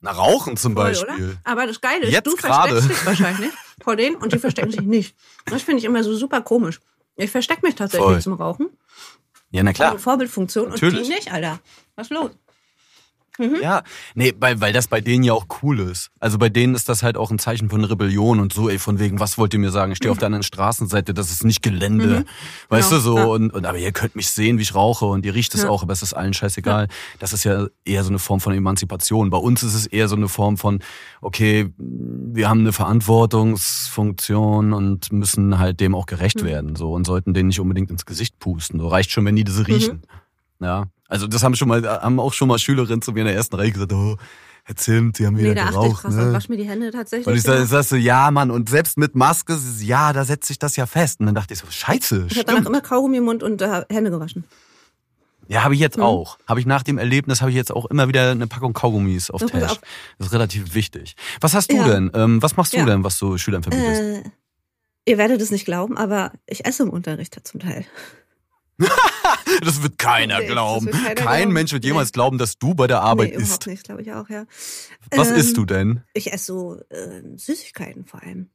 Na, 0.00 0.10
Rauchen 0.10 0.56
zum 0.56 0.74
Voll, 0.74 0.84
Beispiel. 0.86 1.24
Oder? 1.30 1.40
Aber 1.44 1.66
das 1.66 1.80
Geile 1.80 2.06
ist, 2.06 2.12
Jetzt 2.12 2.26
du 2.26 2.34
gerade. 2.34 2.72
versteckst 2.74 3.00
dich 3.00 3.06
wahrscheinlich 3.06 3.52
vor 3.82 3.94
denen 3.96 4.16
und 4.16 4.32
die 4.32 4.38
verstecken 4.38 4.72
sich 4.72 4.80
nicht. 4.82 5.16
Das 5.46 5.62
finde 5.62 5.78
ich 5.78 5.84
immer 5.84 6.02
so 6.02 6.14
super 6.16 6.40
komisch. 6.42 6.80
Ich 7.14 7.30
verstecke 7.30 7.64
mich 7.64 7.76
tatsächlich 7.76 8.06
Voll. 8.06 8.20
zum 8.20 8.34
Rauchen. 8.34 8.70
Ja, 9.50 9.62
na 9.62 9.72
klar. 9.72 9.92
Also 9.92 10.02
Vorbildfunktion 10.02 10.66
und 10.66 10.72
Natürlich. 10.72 11.06
die 11.06 11.14
nicht, 11.14 11.32
Alter. 11.32 11.60
Was 11.94 12.08
ist 12.08 12.10
los? 12.12 12.30
Ja, 13.62 13.82
nee, 14.14 14.32
weil, 14.40 14.60
weil 14.60 14.72
das 14.72 14.88
bei 14.88 15.00
denen 15.00 15.22
ja 15.24 15.32
auch 15.34 15.46
cool 15.62 15.80
ist. 15.80 16.10
Also 16.20 16.38
bei 16.38 16.48
denen 16.48 16.74
ist 16.74 16.88
das 16.88 17.02
halt 17.02 17.16
auch 17.16 17.30
ein 17.30 17.38
Zeichen 17.38 17.68
von 17.68 17.84
Rebellion 17.84 18.40
und 18.40 18.52
so, 18.52 18.68
ey, 18.70 18.78
von 18.78 18.98
wegen, 18.98 19.20
was 19.20 19.36
wollt 19.38 19.52
ihr 19.52 19.60
mir 19.60 19.70
sagen? 19.70 19.92
Ich 19.92 19.98
stehe 19.98 20.10
auf 20.10 20.18
der 20.18 20.26
anderen 20.26 20.42
Straßenseite, 20.42 21.12
das 21.14 21.30
ist 21.30 21.44
nicht 21.44 21.62
Gelände. 21.62 22.24
Weißt 22.70 22.90
Genau, 22.90 23.00
du 23.02 23.04
so? 23.04 23.18
ja. 23.18 23.24
Und, 23.24 23.52
und 23.52 23.66
aber 23.66 23.78
ihr 23.78 23.92
könnt 23.92 24.16
mich 24.16 24.30
sehen, 24.30 24.58
wie 24.58 24.62
ich 24.62 24.74
rauche 24.74 25.04
und 25.06 25.24
ihr 25.26 25.34
riecht 25.34 25.54
es 25.54 25.62
Ja. 25.64 25.68
auch, 25.68 25.82
aber 25.82 25.92
es 25.92 26.02
ist 26.02 26.14
allen 26.14 26.32
scheißegal. 26.34 26.88
Das 27.18 27.32
ist 27.32 27.44
ja 27.44 27.66
eher 27.84 28.04
so 28.04 28.10
eine 28.10 28.18
Form 28.18 28.40
von 28.40 28.54
Emanzipation. 28.54 29.30
Bei 29.30 29.38
uns 29.38 29.62
ist 29.62 29.74
es 29.74 29.86
eher 29.86 30.08
so 30.08 30.16
eine 30.16 30.28
Form 30.28 30.56
von, 30.56 30.80
okay, 31.20 31.72
wir 31.78 32.48
haben 32.48 32.60
eine 32.60 32.72
Verantwortungsfunktion 32.72 34.72
und 34.72 35.12
müssen 35.12 35.58
halt 35.58 35.80
dem 35.80 35.94
auch 35.94 36.06
gerecht 36.06 36.42
Mhm. 36.42 36.46
werden. 36.46 36.76
So 36.76 36.92
und 36.92 37.06
sollten 37.06 37.34
denen 37.34 37.48
nicht 37.48 37.60
unbedingt 37.60 37.90
ins 37.90 38.06
Gesicht 38.06 38.38
pusten. 38.38 38.80
So 38.80 38.88
reicht 38.88 39.10
schon, 39.10 39.24
wenn 39.24 39.36
die 39.36 39.42
Mhm. 39.42 39.46
diese 39.46 39.66
riechen. 39.66 40.02
Ja, 40.60 40.86
also 41.08 41.26
das 41.26 41.42
haben 41.42 41.54
schon 41.54 41.68
mal, 41.68 41.82
haben 41.84 42.18
auch 42.20 42.32
schon 42.32 42.48
mal 42.48 42.58
Schülerinnen 42.58 43.02
zu 43.02 43.12
mir 43.12 43.20
in 43.20 43.26
der 43.26 43.34
ersten 43.34 43.56
Reihe 43.56 43.70
gesagt, 43.72 43.92
oh, 43.92 44.16
Herr 44.64 44.74
Zimt, 44.76 45.16
Sie 45.16 45.26
haben 45.26 45.38
wieder 45.38 45.50
Nee, 45.50 45.54
da 45.54 45.62
achte 45.66 45.74
ich 45.74 45.82
geraucht. 45.82 46.02
krass. 46.02 46.14
Ne? 46.16 46.32
Wasch 46.32 46.48
mir 46.48 46.56
die 46.56 46.64
Hände 46.68 46.90
tatsächlich. 46.90 47.26
Und 47.28 47.34
ich 47.36 47.42
sag, 47.42 47.54
genau. 47.56 47.66
sag 47.66 47.84
so, 47.84 47.94
ja, 47.96 48.30
Mann, 48.32 48.50
und 48.50 48.68
selbst 48.68 48.98
mit 48.98 49.14
Maske, 49.14 49.56
ja, 49.80 50.12
da 50.12 50.24
setzt 50.24 50.48
sich 50.48 50.58
das 50.58 50.74
ja 50.74 50.86
fest. 50.86 51.20
Und 51.20 51.26
dann 51.26 51.36
dachte 51.36 51.54
ich 51.54 51.60
so, 51.60 51.66
scheiße, 51.70 52.26
Ich 52.30 52.36
habe 52.38 52.46
danach 52.46 52.66
immer 52.66 52.80
Kaugummi 52.80 53.18
im 53.18 53.24
Mund 53.24 53.42
und 53.44 53.62
äh, 53.62 53.84
Hände 53.88 54.10
gewaschen. 54.10 54.42
Ja, 55.46 55.62
habe 55.62 55.74
ich 55.74 55.80
jetzt 55.80 55.96
Mhm. 55.98 56.02
auch. 56.02 56.38
Habe 56.48 56.58
ich 56.58 56.66
nach 56.66 56.82
dem 56.82 56.98
Erlebnis, 56.98 57.40
habe 57.40 57.52
ich 57.52 57.56
jetzt 57.56 57.70
auch 57.72 57.86
immer 57.86 58.08
wieder 58.08 58.32
eine 58.32 58.48
Packung 58.48 58.72
Kaugummis 58.72 59.30
auf 59.30 59.42
Ja, 59.42 59.46
Tisch. 59.46 59.62
auf. 59.70 59.80
Das 60.18 60.26
ist 60.26 60.32
relativ 60.32 60.74
wichtig. 60.74 61.14
Was 61.40 61.54
hast 61.54 61.70
du 61.70 61.76
Ja. 61.76 61.84
denn? 61.88 62.10
Ähm, 62.14 62.42
was 62.42 62.56
machst 62.56 62.72
du 62.72 62.78
Ja. 62.78 62.84
denn, 62.86 63.04
was 63.04 63.18
du 63.18 63.38
Schülern 63.38 63.62
verbietest? 63.62 64.00
Äh, 64.02 64.22
ihr 65.04 65.18
werdet 65.18 65.40
es 65.40 65.52
nicht 65.52 65.64
glauben, 65.64 65.96
aber 65.96 66.32
ich 66.46 66.64
esse 66.66 66.82
im 66.82 66.90
Unterricht 66.90 67.38
zum 67.46 67.60
Teil. 67.60 67.84
das 69.62 69.82
wird 69.82 69.98
keiner 69.98 70.38
nee, 70.38 70.46
das 70.46 70.52
glauben. 70.52 70.86
wird 70.86 70.94
keiner 70.96 71.14
Kein 71.14 71.38
glauben. 71.40 71.52
Mensch 71.54 71.72
wird 71.72 71.82
Nee. 71.82 71.88
jemals 71.90 72.12
glauben, 72.12 72.38
dass 72.38 72.58
du 72.58 72.74
bei 72.74 72.86
der 72.86 73.00
Arbeit 73.00 73.30
nee, 73.36 73.42
isst. 73.42 73.66
nicht, 73.66 73.84
glaube 73.84 74.02
ich 74.02 74.12
auch, 74.12 74.28
ja. 74.28 74.44
Was 75.10 75.30
Ähm, 75.30 75.36
isst 75.36 75.56
du 75.56 75.64
denn? 75.64 76.02
Ich 76.12 76.32
esse 76.32 76.44
so 76.46 76.80
äh, 76.90 77.22
Süßigkeiten 77.36 78.04
vor 78.04 78.22
allem. 78.22 78.50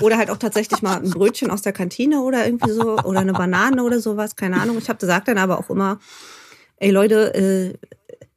Oder 0.00 0.18
halt 0.18 0.30
auch 0.30 0.36
tatsächlich 0.36 0.82
mal 0.82 0.96
ein 0.96 1.10
Brötchen 1.10 1.50
aus 1.50 1.62
der 1.62 1.72
Kantine 1.72 2.22
oder 2.22 2.44
irgendwie 2.44 2.72
so. 2.72 2.98
Oder 2.98 3.20
eine 3.20 3.32
Banane 3.32 3.82
oder 3.84 4.00
sowas, 4.00 4.34
keine 4.34 4.60
Ahnung. 4.60 4.78
Ich 4.78 4.88
habe 4.88 4.98
gesagt 4.98 5.28
dann 5.28 5.38
aber 5.38 5.58
auch 5.58 5.70
immer, 5.70 6.00
ey 6.78 6.90
Leute, 6.90 7.32
äh, 7.34 7.78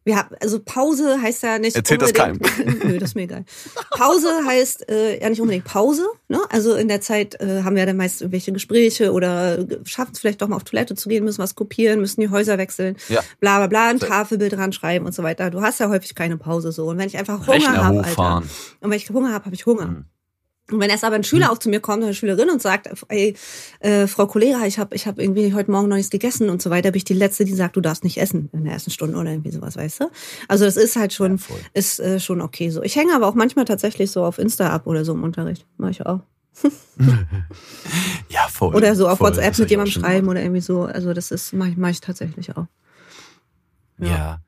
wir 0.06 0.18
haben, 0.18 0.36
also 0.42 0.60
Pause 0.60 1.22
heißt 1.22 1.44
ja 1.44 1.60
nicht 1.60 1.76
Erzählt 1.76 2.02
das 2.02 2.12
unbedingt, 2.12 2.84
Nö, 2.86 2.98
das 2.98 3.10
ist 3.10 3.16
mir 3.16 3.24
egal. 3.24 3.46
Pause 3.92 4.30
heißt 4.48 4.90
äh, 4.90 5.22
ja 5.22 5.30
nicht 5.30 5.42
unbedingt 5.42 5.66
Pause. 5.66 6.08
Ne? 6.30 6.40
Also 6.50 6.76
in 6.76 6.88
der 6.88 7.02
Zeit 7.02 7.40
äh, 7.42 7.64
haben 7.64 7.76
wir 7.76 7.86
dann 7.86 7.98
meist 7.98 8.22
irgendwelche 8.22 8.52
Gespräche 8.52 9.12
oder 9.12 9.66
schaffen 9.84 10.12
es 10.14 10.20
vielleicht 10.20 10.42
doch 10.42 10.48
mal 10.48 10.56
auf 10.56 10.64
Toilette 10.64 10.96
zu 10.96 11.10
gehen, 11.10 11.24
müssen 11.26 11.42
was 11.42 11.56
kopieren, 11.56 12.00
müssen 12.00 12.22
die 12.22 12.30
Häuser 12.30 12.58
wechseln, 12.58 12.96
Ja. 13.10 13.22
bla 13.40 13.58
bla 13.58 13.68
bla, 13.68 13.90
ein 13.90 14.00
Tafelbild 14.00 14.54
dran 14.54 14.72
schreiben 14.74 15.06
und 15.06 15.14
so 15.14 15.22
weiter. 15.24 15.50
Du 15.50 15.62
hast 15.62 15.80
ja 15.80 15.90
häufig 15.90 16.16
keine 16.16 16.38
Pause 16.38 16.72
so. 16.72 16.88
Und 16.88 16.98
wenn 16.98 17.08
ich 17.08 17.18
einfach 17.18 17.46
Hunger 17.46 17.84
habe, 17.84 18.04
Alter, 18.04 18.44
und 18.80 18.90
wenn 18.90 18.98
ich 18.98 19.10
Hunger 19.10 19.34
habe, 19.34 19.46
habe 19.46 19.56
ich 19.56 19.66
Hunger. 19.66 19.86
Mhm. 19.88 20.06
Und 20.72 20.80
wenn 20.80 20.90
erst 20.90 21.04
aber 21.04 21.16
ein 21.16 21.24
Schüler 21.24 21.52
auch 21.52 21.58
zu 21.58 21.70
mir 21.70 21.80
kommt 21.80 21.98
oder 22.00 22.08
eine 22.08 22.14
Schülerin 22.14 22.50
und 22.50 22.62
sagt, 22.62 22.90
ey, 23.10 23.36
äh, 23.80 24.08
Frau 24.08 24.28
Kollega, 24.28 24.66
ich 24.66 24.80
habe 24.80 24.96
ich 24.96 25.08
hab 25.08 25.20
irgendwie 25.20 25.54
heute 25.54 25.72
Morgen 25.72 25.88
noch 25.88 25.96
nichts 25.96 26.12
gegessen 26.12 26.50
und 26.50 26.62
so 26.62 26.70
weiter, 26.70 26.92
bin 26.92 26.98
ich 26.98 27.06
die 27.06 27.14
Letzte, 27.14 27.46
die 27.46 27.54
sagt, 27.54 27.76
du 27.76 27.82
darfst 27.82 28.04
nicht 28.04 28.18
essen 28.18 28.50
in 28.54 28.66
der 28.66 28.74
ersten 28.74 28.92
Stunde 28.92 29.18
oder 29.18 29.32
irgendwie 29.32 29.52
sowas, 29.52 29.76
weißt 29.78 30.02
du? 30.02 30.12
Also 30.48 30.66
das 30.66 30.78
ist 30.78 30.96
halt 30.96 31.14
schon, 31.14 31.38
Ja, 31.38 31.56
ist 31.74 32.00
äh, 32.00 32.20
schon 32.20 32.42
okay 32.42 32.70
so. 32.70 32.84
Ich 32.84 32.96
hänge 32.96 33.16
aber 33.16 33.28
auch 33.28 33.36
manchmal 33.36 33.66
tatsächlich 33.66 34.12
so 34.12 34.24
auf 34.24 34.38
Insta 34.38 34.70
ab 34.70 34.86
oder 34.86 35.06
so 35.06 35.14
im 35.14 35.24
Unterricht. 35.24 35.66
Mach 35.78 35.90
ich 35.90 36.06
auch. 36.06 36.22
Ja, 38.30 38.48
voll. 38.48 38.76
Oder 38.76 38.96
so 38.96 39.08
auf 39.08 39.18
voll. 39.18 39.32
WhatsApp 39.32 39.58
mit 39.58 39.72
jemandem 39.72 40.02
schreiben 40.02 40.28
oder 40.28 40.42
irgendwie 40.42 40.62
so. 40.62 40.84
Also 40.84 41.14
das 41.14 41.32
ist, 41.32 41.54
mach 41.54 41.68
ich, 41.68 41.78
mach 41.78 41.90
ich 41.90 42.00
tatsächlich 42.00 42.56
auch. 42.56 42.68
Ja. 43.98 44.08
ja, 44.08 44.42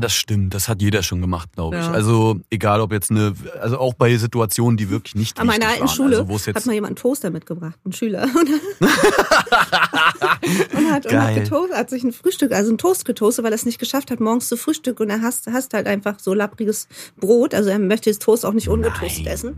das 0.00 0.12
stimmt. 0.12 0.54
Das 0.54 0.68
hat 0.68 0.82
jeder 0.82 1.02
schon 1.02 1.20
gemacht, 1.20 1.52
glaube 1.54 1.76
ich. 1.76 1.84
Ja. 1.84 1.92
Also 1.92 2.40
egal, 2.50 2.80
ob 2.80 2.92
jetzt 2.92 3.10
eine, 3.10 3.34
also 3.60 3.78
auch 3.78 3.94
bei 3.94 4.16
Situationen, 4.16 4.76
die 4.76 4.90
wirklich 4.90 5.14
nicht 5.14 5.38
An 5.38 5.46
meiner 5.46 5.68
alten 5.68 5.80
waren. 5.80 5.88
Schule 5.88 6.18
also, 6.18 6.52
hat 6.54 6.66
mal 6.66 6.72
jemand 6.72 6.90
einen 6.90 6.96
Toaster 6.96 7.30
mitgebracht, 7.30 7.78
ein 7.84 7.92
Schüler. 7.92 8.26
Und, 10.74 10.90
hat, 10.90 11.06
und 11.06 11.20
hat, 11.20 11.34
getoast, 11.34 11.72
hat 11.72 11.90
sich 11.90 12.02
ein 12.02 12.12
Frühstück, 12.12 12.52
also 12.52 12.72
ein 12.72 12.78
Toast 12.78 13.04
getoastet, 13.04 13.44
weil 13.44 13.52
er 13.52 13.56
es 13.56 13.66
nicht 13.66 13.78
geschafft 13.78 14.10
hat, 14.10 14.20
morgens 14.20 14.48
zu 14.48 14.56
Frühstück. 14.56 15.00
Und 15.00 15.10
er 15.10 15.22
hasst, 15.22 15.46
hasst 15.46 15.74
halt 15.74 15.86
einfach 15.86 16.18
so 16.18 16.34
lappriges 16.34 16.88
Brot. 17.18 17.54
Also 17.54 17.70
er 17.70 17.78
möchte 17.78 18.10
das 18.10 18.18
Toast 18.18 18.44
auch 18.44 18.52
nicht 18.52 18.68
ungetoastet 18.68 19.24
Nein. 19.24 19.34
essen. 19.34 19.56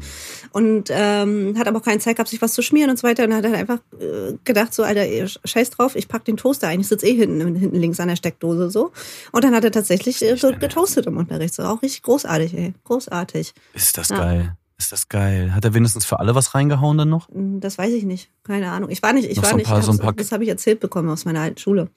Und 0.53 0.91
ähm, 0.91 1.55
hat 1.59 1.69
aber 1.69 1.79
auch 1.79 1.83
keine 1.83 2.01
Zeit 2.01 2.17
gehabt, 2.17 2.29
sich 2.29 2.43
was 2.43 2.53
zu 2.53 2.63
schmieren 2.63 2.91
und 2.91 2.99
so 2.99 3.07
weiter. 3.07 3.25
Und 3.25 3.35
hat 3.35 3.45
dann 3.45 3.55
einfach 3.55 3.79
äh, 3.99 4.35
gedacht, 4.45 4.75
so, 4.75 4.83
Alter, 4.83 5.05
scheiß 5.45 5.71
drauf, 5.71 5.97
ich 5.97 6.09
pack 6.09 6.25
den 6.25 6.37
Toaster 6.37 6.69
ein. 6.69 6.81
Ich 6.81 6.89
sitze 6.89 7.07
eh 7.07 7.15
hinten, 7.15 7.57
hinten 7.57 7.77
links 7.77 8.01
an 8.01 8.09
der 8.09 8.17
Steckdose 8.17 8.71
so. 8.71 8.93
Und 9.33 9.45
dann 9.45 9.55
hat 9.55 9.65
er 9.65 9.72
tatsächlich 9.73 10.23
äh, 10.23 10.37
so 10.37 10.53
getoastet 10.53 11.07
im 11.07 11.17
Unterricht. 11.17 11.55
So 11.55 11.63
auch 11.65 11.83
richtig 11.83 12.03
großartig, 12.03 12.55
ey. 12.57 12.75
Großartig. 12.85 13.53
ist 13.75 13.99
das 13.99 14.09
Ja. 14.11 14.17
geil. 14.19 14.57
Ist 14.79 14.91
das 14.91 15.09
geil. 15.09 15.55
Hat 15.55 15.65
er 15.65 15.75
wenigstens 15.75 16.05
für 16.05 16.19
alle 16.19 16.35
was 16.35 16.55
reingehauen 16.57 16.99
dann 16.99 17.09
noch? 17.09 17.29
Hm, 17.29 17.61
Das 17.61 17.79
weiß 17.79 17.93
ich 17.93 18.03
nicht. 18.05 18.31
Keine 18.43 18.71
Ahnung. 18.73 18.91
Ich 18.91 19.03
war 19.03 19.13
nicht, 19.13 19.29
ich 19.31 19.37
Noch 19.37 19.45
war 19.45 19.51
so 19.51 19.57
nicht. 19.57 19.67
paar- 19.69 19.83
so 19.83 19.93
das 20.13 20.33
habe 20.33 20.43
ich 20.43 20.51
erzählt 20.51 20.81
bekommen 20.81 21.09
aus 21.09 21.25
meiner 21.25 21.41
alten 21.41 21.59
Schule. 21.59 21.89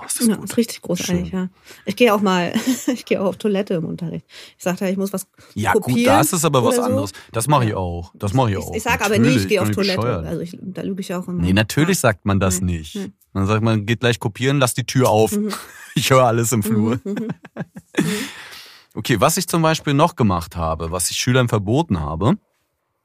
Oh, 0.00 0.04
ist 0.06 0.20
das 0.20 0.26
Ja, 0.28 0.36
gut. 0.36 0.44
ist 0.44 0.56
richtig 0.56 0.80
großartig, 0.82 1.28
Schön. 1.30 1.38
ja. 1.40 1.48
Ich 1.84 1.96
gehe 1.96 2.14
auch 2.14 2.20
mal, 2.20 2.52
ich 2.86 3.04
gehe 3.04 3.20
auch 3.20 3.26
auf 3.26 3.36
Toilette 3.36 3.74
im 3.74 3.84
Unterricht. 3.84 4.24
Ich 4.56 4.64
sagte, 4.64 4.88
ich 4.88 4.96
muss 4.96 5.12
was 5.12 5.26
Ja, 5.54 5.72
kopieren. 5.72 5.98
gut, 5.98 6.06
das 6.06 6.32
ist 6.32 6.44
aber 6.44 6.64
was 6.64 6.76
so. 6.76 6.82
anderes. 6.82 7.12
Das 7.32 7.48
mache 7.48 7.66
ich 7.66 7.74
auch. 7.74 8.12
Das 8.14 8.32
mache 8.32 8.50
ich 8.52 8.56
Ich, 8.58 8.62
auch. 8.64 8.74
ich 8.74 8.82
sage 8.82 9.04
aber 9.04 9.18
nicht, 9.18 9.36
ich 9.36 9.48
gehe 9.48 9.60
auf 9.60 9.70
Toilette. 9.70 9.98
bescheuert. 9.98 10.26
Also 10.26 10.40
ich, 10.40 10.56
da 10.60 10.82
lüge 10.82 11.00
ich 11.00 11.12
auch 11.14 11.26
immer. 11.28 11.42
Nee, 11.42 11.52
natürlich 11.52 11.98
Ja. 11.98 12.08
sagt 12.10 12.24
man 12.24 12.40
das 12.40 12.60
Nee, 12.60 12.78
nicht. 12.78 12.94
nee. 12.96 13.12
Man 13.34 13.46
sagt, 13.46 13.62
man 13.62 13.86
geht 13.86 14.00
gleich 14.00 14.18
kopieren, 14.20 14.58
lass 14.58 14.74
die 14.74 14.84
Tür 14.84 15.08
auf. 15.10 15.32
Mhm. 15.32 15.50
Ich 15.94 16.08
höre 16.08 16.24
alles 16.24 16.52
im 16.52 16.62
Flur. 16.62 16.98
Mhm. 17.04 17.28
Okay, 18.94 19.20
was 19.20 19.36
ich 19.38 19.48
zum 19.48 19.62
Beispiel 19.62 19.94
noch 19.94 20.16
gemacht 20.16 20.54
habe, 20.56 20.90
was 20.90 21.10
ich 21.10 21.16
Schülern 21.16 21.48
verboten 21.48 22.00
habe, 22.00 22.34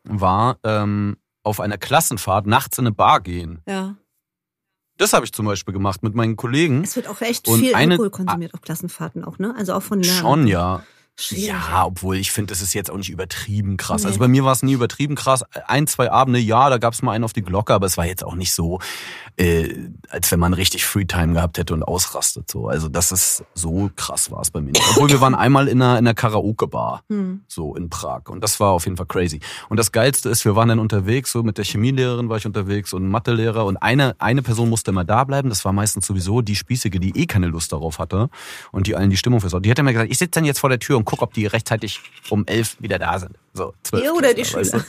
war 0.04 0.58
ähm, 0.64 1.18
auf 1.44 1.60
einer 1.62 1.78
Klassenfahrt 1.78 2.46
nachts 2.46 2.78
in 2.78 2.88
eine 2.88 2.94
Bar 2.96 3.22
gehen. 3.22 3.62
Ja. 3.68 3.96
Das 4.98 5.14
habe 5.14 5.26
ich 5.26 5.32
zum 5.32 5.46
Beispiel 5.46 5.74
gemacht 5.74 6.04
mit 6.04 6.16
meinen 6.16 6.36
Kollegen. 6.36 6.84
Es 6.84 6.96
wird 6.96 7.08
auch 7.08 7.22
echt 7.22 7.48
Und 7.48 7.60
viel 7.60 7.76
Alkohol 7.76 8.10
konsumiert 8.10 8.54
auf 8.54 8.62
Klassenfahrten 8.62 9.24
auch, 9.24 9.38
ne? 9.38 9.54
Also 9.58 9.74
auch 9.74 9.84
von 9.84 10.02
Lehrern. 10.02 10.20
Schon, 10.20 10.48
ja. 10.48 10.84
Schwierig. 11.20 11.48
Ja, 11.48 11.86
obwohl 11.86 12.18
ich 12.18 12.32
finde, 12.32 12.52
das 12.52 12.62
ist 12.62 12.74
jetzt 12.74 12.92
auch 12.92 12.98
nicht 12.98 13.10
übertrieben 13.10 13.76
krass. 13.78 14.04
Nee. 14.04 14.08
Also 14.08 14.20
bei 14.20 14.28
mir 14.28 14.44
war 14.44 14.52
es 14.52 14.62
nie 14.62 14.74
übertrieben 14.74 15.16
krass. 15.16 15.44
Ein, 15.66 15.88
zwei 15.88 16.12
Abende, 16.12 16.38
ja, 16.40 16.70
da 16.70 16.78
gab 16.78 16.94
es 16.94 17.02
mal 17.02 17.14
einen 17.14 17.24
auf 17.24 17.34
die 17.34 17.42
Glocke, 17.42 17.74
aber 17.74 17.88
es 17.88 17.98
war 17.98 18.06
jetzt 18.06 18.24
auch 18.24 18.36
nicht 18.36 18.54
so, 18.54 18.80
äh, 19.36 19.68
als 20.10 20.32
wenn 20.32 20.40
man 20.40 20.54
richtig 20.54 20.86
Freetime 20.86 21.34
gehabt 21.34 21.58
hätte 21.58 21.74
und 21.74 21.82
ausrastet. 21.82 22.52
So. 22.52 22.68
Also 22.68 22.88
das 22.88 23.12
ist 23.12 23.44
so 23.56 23.90
krass 23.96 24.30
war 24.30 24.42
es 24.42 24.52
bei 24.52 24.62
mir 24.62 24.72
nicht. 24.74 24.84
Obwohl 24.92 25.10
wir 25.10 25.20
waren 25.20 25.34
einmal 25.36 25.68
in 25.68 25.82
einer, 25.82 25.94
in 25.98 26.06
einer 26.06 26.14
Karaoke-Bar, 26.14 27.02
Hm. 27.10 27.42
so 27.48 27.76
in 27.76 27.90
Prag. 27.90 28.30
Und 28.30 28.44
das 28.44 28.60
war 28.60 28.70
auf 28.72 28.86
jeden 28.86 28.98
Fall 28.98 29.08
crazy. 29.08 29.40
Und 29.70 29.78
das 29.78 29.92
Geilste 29.92 30.30
ist, 30.30 30.46
wir 30.46 30.56
waren 30.56 30.70
dann 30.70 30.80
unterwegs, 30.80 31.32
so 31.32 31.42
mit 31.42 31.58
der 31.58 31.66
Chemielehrerin 31.66 32.30
war 32.30 32.38
ich 32.38 32.46
unterwegs 32.46 32.94
und 32.94 33.08
Mathelehrer 33.10 33.66
und 33.66 33.78
eine, 33.78 34.16
eine 34.20 34.44
Person 34.44 34.70
musste 34.70 34.92
immer 34.92 35.04
da 35.04 35.24
bleiben. 35.24 35.50
Das 35.50 35.66
war 35.66 35.74
meistens 35.74 36.06
sowieso 36.06 36.42
die 36.42 36.56
Spießige, 36.56 37.00
die 37.00 37.18
eh 37.20 37.26
keine 37.26 37.48
Lust 37.48 37.72
darauf 37.74 37.98
hatte 37.98 38.30
und 38.72 38.86
die 38.86 38.96
allen 38.96 39.10
die 39.10 39.18
Stimmung 39.18 39.40
versaut. 39.42 39.66
Die 39.66 39.72
hat 39.72 39.80
immer 39.80 39.94
gesagt, 39.94 40.12
ich 40.12 40.20
sitze 40.20 40.32
dann 40.32 40.46
jetzt 40.46 40.60
vor 40.60 40.70
der 40.70 40.78
Tür 40.80 40.98
und 40.98 41.07
guck, 41.08 41.22
ob 41.24 41.34
die 41.34 41.48
rechtzeitig 41.48 42.00
um 42.30 42.46
elf 42.46 42.76
wieder 42.80 43.00
da 43.00 43.18
sind. 43.18 43.36
So, 43.54 43.74
zwölf. 43.82 44.04
Ja, 44.04 44.12
oder 44.12 44.36
die 44.36 44.46
Schüler. 44.46 44.62
weißt 44.62 44.74
du? 44.76 44.80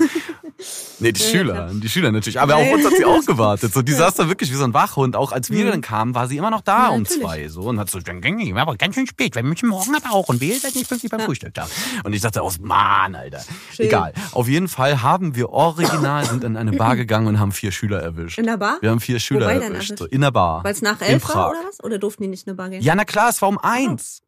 Nee, 0.98 1.12
die 1.12 1.22
Ja, 1.22 1.28
Schüler, 1.30 1.52
klar. 1.54 1.70
die 1.72 1.88
Schüler 1.88 2.10
natürlich. 2.10 2.40
Aber 2.40 2.54
Ja, 2.54 2.58
auf 2.58 2.66
ja. 2.66 2.74
uns 2.74 2.84
hat 2.84 2.92
sie 2.96 3.04
auch 3.04 3.24
gewartet. 3.24 3.72
So, 3.72 3.80
die 3.82 3.92
saß 3.92 4.14
da 4.14 4.26
wirklich 4.28 4.50
wie 4.50 4.56
so 4.56 4.64
ein 4.64 4.74
Wachhund. 4.74 5.14
Auch 5.14 5.30
als 5.30 5.50
wir 5.52 5.64
Mhm. 5.64 5.70
dann 5.70 5.80
kamen, 5.82 6.14
war 6.16 6.26
sie 6.26 6.36
immer 6.36 6.50
noch 6.50 6.62
da 6.62 6.86
Ja, 6.86 6.88
um 6.88 7.02
natürlich. 7.02 7.22
zwei. 7.22 7.48
So, 7.48 7.60
und 7.62 7.78
hat 7.78 7.88
so, 7.88 8.00
dann 8.00 8.20
ging 8.20 8.40
ich, 8.40 8.52
aber 8.56 8.74
ganz 8.76 8.96
schön 8.96 9.06
spät. 9.06 9.36
Wir 9.36 9.44
müssen 9.44 9.68
morgen 9.68 9.94
aber 9.94 10.12
auch. 10.12 10.26
Und 10.28 10.40
wir 10.40 10.58
seid 10.58 10.74
nicht 10.74 10.88
pünktlich 10.88 11.12
beim 11.12 11.20
Ja. 11.20 11.26
Frühstück 11.26 11.54
da. 11.54 11.68
Und 12.02 12.12
ich 12.12 12.20
dachte 12.22 12.42
aus, 12.42 12.58
Mann, 12.58 13.14
Alter. 13.14 13.40
Schön. 13.72 13.86
Egal. 13.86 14.12
Auf 14.32 14.48
jeden 14.48 14.66
Fall 14.66 15.00
haben 15.00 15.36
wir 15.36 15.50
original, 15.50 16.24
sind 16.24 16.42
in 16.42 16.56
eine 16.56 16.72
Bar 16.72 16.96
gegangen 16.96 17.28
und 17.28 17.38
haben 17.38 17.52
vier 17.52 17.70
Schüler 17.70 18.00
erwischt. 18.02 18.38
In 18.38 18.46
der 18.46 18.56
Bar? 18.56 18.78
Wir 18.80 18.90
haben 18.90 18.98
vier 19.00 19.20
Schüler 19.20 19.42
Wobei 19.46 19.64
erwischt. 19.64 19.96
So, 19.96 20.06
in 20.06 20.22
der 20.22 20.32
Bar. 20.32 20.64
Weil 20.64 20.72
es 20.72 20.82
nach 20.82 21.00
elf 21.00 21.28
war 21.28 21.50
oder 21.50 21.60
was? 21.68 21.82
Oder 21.84 21.98
durften 21.98 22.24
die 22.24 22.28
nicht 22.28 22.48
in 22.48 22.50
eine 22.50 22.56
Bar 22.56 22.70
gehen? 22.70 22.82
Ja, 22.82 22.96
na 22.96 23.04
klar, 23.04 23.28
es 23.30 23.40
war 23.40 23.48
um 23.48 23.58
eins. 23.58 24.22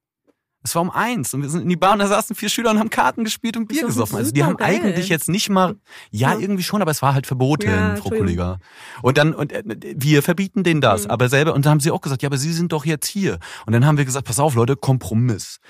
Es 0.62 0.75
war 0.75 0.83
um 0.83 0.90
eins 0.90 1.33
und 1.33 1.40
wir 1.40 1.49
sind 1.49 1.62
in 1.62 1.68
die 1.70 1.77
Bar 1.77 1.94
und 1.94 2.01
da 2.01 2.07
saßen 2.07 2.37
vier 2.37 2.51
Schüler 2.51 2.70
und 2.70 2.79
haben 2.79 2.90
Karten 2.90 3.25
gespielt 3.25 3.57
und 3.57 3.66
Bier 3.66 3.87
gesoffen. 3.87 4.16
Also 4.18 4.31
die 4.31 4.42
haben 4.44 4.53
supergeil. 4.53 4.83
eigentlich 4.83 5.09
jetzt 5.09 5.29
nicht 5.31 5.49
mal, 5.49 5.77
ja, 6.11 6.33
Ja. 6.35 6.38
irgendwie 6.38 6.62
schon, 6.62 6.83
aber 6.83 6.90
es 6.90 7.01
war 7.01 7.14
halt 7.14 7.27
verboten, 7.27 7.66
Ja, 7.70 7.96
Frau. 7.96 8.11
Kollega. 8.11 8.59
Und 9.01 9.16
dann, 9.16 9.33
und 9.35 9.53
äh, 9.53 9.62
wir 9.96 10.23
verbieten 10.23 10.62
denen 10.62 10.83
das, 10.83 11.05
Mhm. 11.05 11.11
aber 11.12 11.29
selber, 11.31 11.55
und 11.55 11.64
dann 11.64 11.70
haben 11.70 11.81
sie 11.81 11.90
auch 11.90 12.03
gesagt, 12.03 12.20
ja, 12.23 12.29
aber 12.29 12.37
sie 12.37 12.53
sind 12.53 12.73
doch 12.73 12.85
jetzt 12.85 13.07
hier. 13.07 13.38
Und 13.64 13.73
dann 13.73 13.87
haben 13.87 13.96
wir 13.96 14.05
gesagt, 14.05 14.27
pass 14.27 14.38
auf, 14.38 14.55
Leute, 14.55 14.77
Kompromiss. 14.77 15.61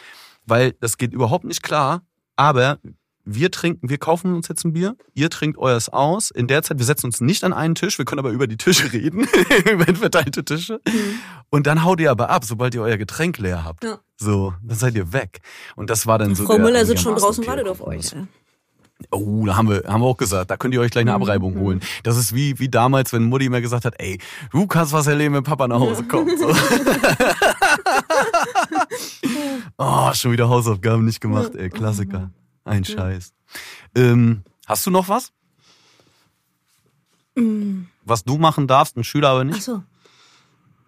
Weil 0.47 0.73
das 0.81 0.99
geht 0.99 1.13
überhaupt 1.13 1.45
nicht 1.45 1.63
klar, 1.63 2.03
aber 2.35 2.79
wir 3.35 3.51
trinken, 3.51 3.89
wir 3.89 3.99
kaufen 3.99 4.35
uns 4.35 4.49
jetzt 4.49 4.65
ein 4.65 4.73
Bier, 4.73 4.97
ihr 5.15 5.31
trinkt 5.31 5.59
euers 5.59 5.89
aus. 5.89 6.31
In 6.31 6.47
der 6.47 6.63
Zeit, 6.63 6.79
wir 6.79 6.87
setzen 6.87 7.07
uns 7.07 7.21
nicht 7.21 7.45
an 7.45 7.53
einen 7.53 7.75
Tisch, 7.75 7.99
wir 7.99 8.05
können 8.05 8.19
aber 8.19 8.31
über 8.31 8.47
die 8.47 8.57
Tische 8.57 8.93
reden, 8.93 9.27
über 9.73 9.87
verteilte 9.95 10.45
Tische. 10.45 10.81
Mhm. 10.87 11.19
Und 11.51 11.67
dann 11.67 11.85
haut 11.85 12.01
ihr 12.01 12.11
aber 12.11 12.31
ab, 12.31 12.45
sobald 12.45 12.75
ihr 12.75 12.83
euer 12.83 12.97
Getränk 12.97 13.39
leer 13.39 13.65
habt. 13.65 13.85
Ja. 13.85 13.99
So, 14.17 14.55
dann 14.63 14.77
seid 14.77 14.95
ihr 14.95 15.13
weg. 15.13 15.41
Und 15.77 15.91
das 15.91 16.07
war 16.07 16.19
dann 16.19 16.35
so. 16.35 16.45
Frau 16.45 16.55
der 16.55 16.65
Müller 16.65 16.85
sitzt 16.85 17.03
schon 17.03 17.17
draußen, 17.17 17.47
wartet 17.47 17.69
auf 17.69 17.87
euch. 17.87 18.15
Oh, 19.11 19.47
da 19.47 19.57
haben 19.57 19.71
wir, 19.71 19.83
haben 19.87 20.03
wir 20.03 20.07
auch 20.07 20.17
gesagt, 20.17 20.51
da 20.51 20.59
könnt 20.59 20.75
ihr 20.75 20.81
euch 20.81 20.91
gleich 20.91 21.03
eine 21.03 21.13
Mhm, 21.13 21.23
Abreibung 21.23 21.55
mhm. 21.55 21.61
holen. 21.61 21.81
Das 22.03 22.19
ist 22.19 22.35
wie, 22.35 22.59
wie 22.59 22.69
damals, 22.69 23.13
wenn 23.13 23.25
Mutti 23.25 23.49
mir 23.49 23.63
gesagt 23.63 23.87
hat, 23.87 23.95
ey, 23.99 24.19
du 24.53 24.67
kannst 24.67 24.93
was 24.93 25.07
erleben, 25.07 25.37
wenn 25.37 25.43
Papa 25.43 25.67
nach 25.69 25.81
Hause 25.81 26.05
kommt. 26.05 26.39
So. 26.39 26.49
oh, 29.79 30.13
schon 30.13 30.33
wieder 30.33 30.49
Hausaufgaben 30.49 31.05
nicht 31.05 31.21
gemacht, 31.21 31.55
ey, 31.55 31.71
Klassiker. 31.71 32.31
Ein 32.65 32.85
Scheiß. 32.85 33.33
Ähm, 33.95 34.43
hast 34.67 34.87
du 34.87 34.91
noch 34.91 35.09
was? 35.09 35.33
Mhm. 37.37 37.87
Was 38.05 38.25
du 38.25 38.39
machen 38.39 38.67
darfst, 38.67 38.97
ein 38.97 39.05
Schüler 39.05 39.31
aber 39.31 39.41
Ach 39.41 39.45
nicht? 39.45 39.63
so. 39.63 39.83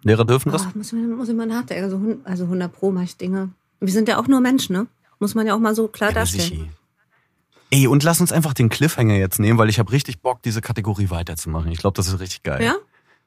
Lehrer 0.03 0.25
dürfen 0.25 0.51
das? 0.51 0.65
Oh, 0.65 0.69
muss, 0.75 0.91
ich, 0.91 0.99
muss 0.99 1.29
ich 1.29 1.35
mal 1.35 1.45
nachdenken. 1.47 1.83
Also, 1.85 2.17
also 2.25 2.43
100 2.43 2.71
Pro 2.73 2.91
mache 2.91 3.05
ich 3.05 3.15
Dinge. 3.17 3.49
Wir 3.79 3.93
sind 3.93 4.07
ja 4.09 4.19
auch 4.19 4.27
nur 4.27 4.41
Menschen, 4.41 4.73
ne? 4.73 4.87
Muss 5.19 5.35
man 5.35 5.47
ja 5.47 5.55
auch 5.55 5.59
mal 5.59 5.73
so 5.75 5.87
klar 5.87 6.09
Ja, 6.09 6.15
darstellen. 6.15 6.73
Ey, 7.69 7.87
und 7.87 8.03
lass 8.03 8.19
uns 8.21 8.31
einfach 8.31 8.53
den 8.53 8.69
Cliffhanger 8.69 9.15
jetzt 9.15 9.39
nehmen, 9.39 9.57
weil 9.57 9.69
ich 9.69 9.79
habe 9.79 9.91
richtig 9.91 10.21
Bock, 10.21 10.41
diese 10.43 10.61
Kategorie 10.61 11.09
weiterzumachen. 11.09 11.71
Ich 11.71 11.79
glaube, 11.79 11.95
das 11.95 12.07
ist 12.07 12.19
richtig 12.19 12.43
geil. 12.43 12.61
Ja? 12.63 12.75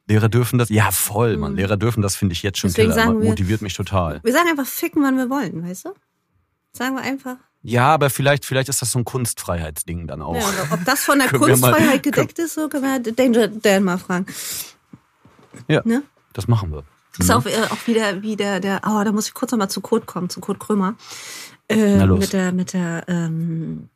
Lehrer 0.06 0.28
dürfen 0.28 0.58
das? 0.58 0.68
Ja, 0.68 0.90
voll, 0.92 1.36
Mann. 1.36 1.52
Mhm. 1.52 1.58
Lehrer 1.58 1.76
dürfen 1.76 2.02
das, 2.02 2.14
finde 2.14 2.34
ich 2.34 2.42
jetzt 2.42 2.58
schon 2.58 2.68
Deswegen 2.70 2.90
killer. 2.92 3.04
sagen 3.06 3.20
wir- 3.22 3.28
Motiviert 3.30 3.62
mich 3.62 3.74
total. 3.74 4.20
Wir 4.22 4.32
sagen 4.32 4.48
einfach 4.48 4.66
ficken, 4.66 5.02
wann 5.02 5.16
wir 5.16 5.30
wollen, 5.30 5.66
weißt 5.66 5.86
du? 5.86 5.94
Sagen 6.72 6.94
wir 6.94 7.02
einfach. 7.02 7.36
Ja, 7.68 7.88
aber 7.94 8.10
vielleicht, 8.10 8.44
vielleicht 8.44 8.68
ist 8.68 8.80
das 8.80 8.92
so 8.92 8.98
ein 9.00 9.04
Kunstfreiheitsding 9.04 10.06
dann 10.06 10.22
auch. 10.22 10.36
Ja, 10.36 10.42
ob 10.70 10.84
das 10.84 11.04
von 11.04 11.18
der 11.18 11.30
wir 11.32 11.38
mal- 11.40 11.46
Kunstfreiheit 11.48 12.02
gedeckt 12.04 12.38
ist, 12.38 12.54
so 12.54 12.68
können 12.68 12.84
wir 13.04 13.12
Danger 13.12 13.48
Dan 13.48 13.82
mal 13.84 13.98
fragen. 13.98 14.26
Ja, 15.68 15.82
Ne? 15.84 16.02
das 16.32 16.48
machen 16.48 16.70
wir. 16.72 16.84
Ist 17.18 17.28
Mhm. 17.28 17.34
auch, 17.34 17.46
äh, 17.46 17.62
auch 17.70 17.86
wieder 17.86 18.22
wie 18.22 18.36
der, 18.36 18.60
der, 18.60 18.82
oh, 18.86 19.02
da 19.02 19.10
muss 19.10 19.26
ich 19.28 19.34
kurz 19.34 19.50
nochmal 19.52 19.70
zu 19.70 19.80
Kurt 19.80 20.06
kommen, 20.06 20.28
zu 20.28 20.40
Kurt 20.40 20.60
Krömer. 20.60 20.94
Äh, 21.68 21.96
Na 21.96 22.04
los. 22.04 22.20
Mit 22.20 22.32
der, 22.34 22.52
mit 22.52 22.72
der, 22.72 23.04
ähm, 23.08 23.88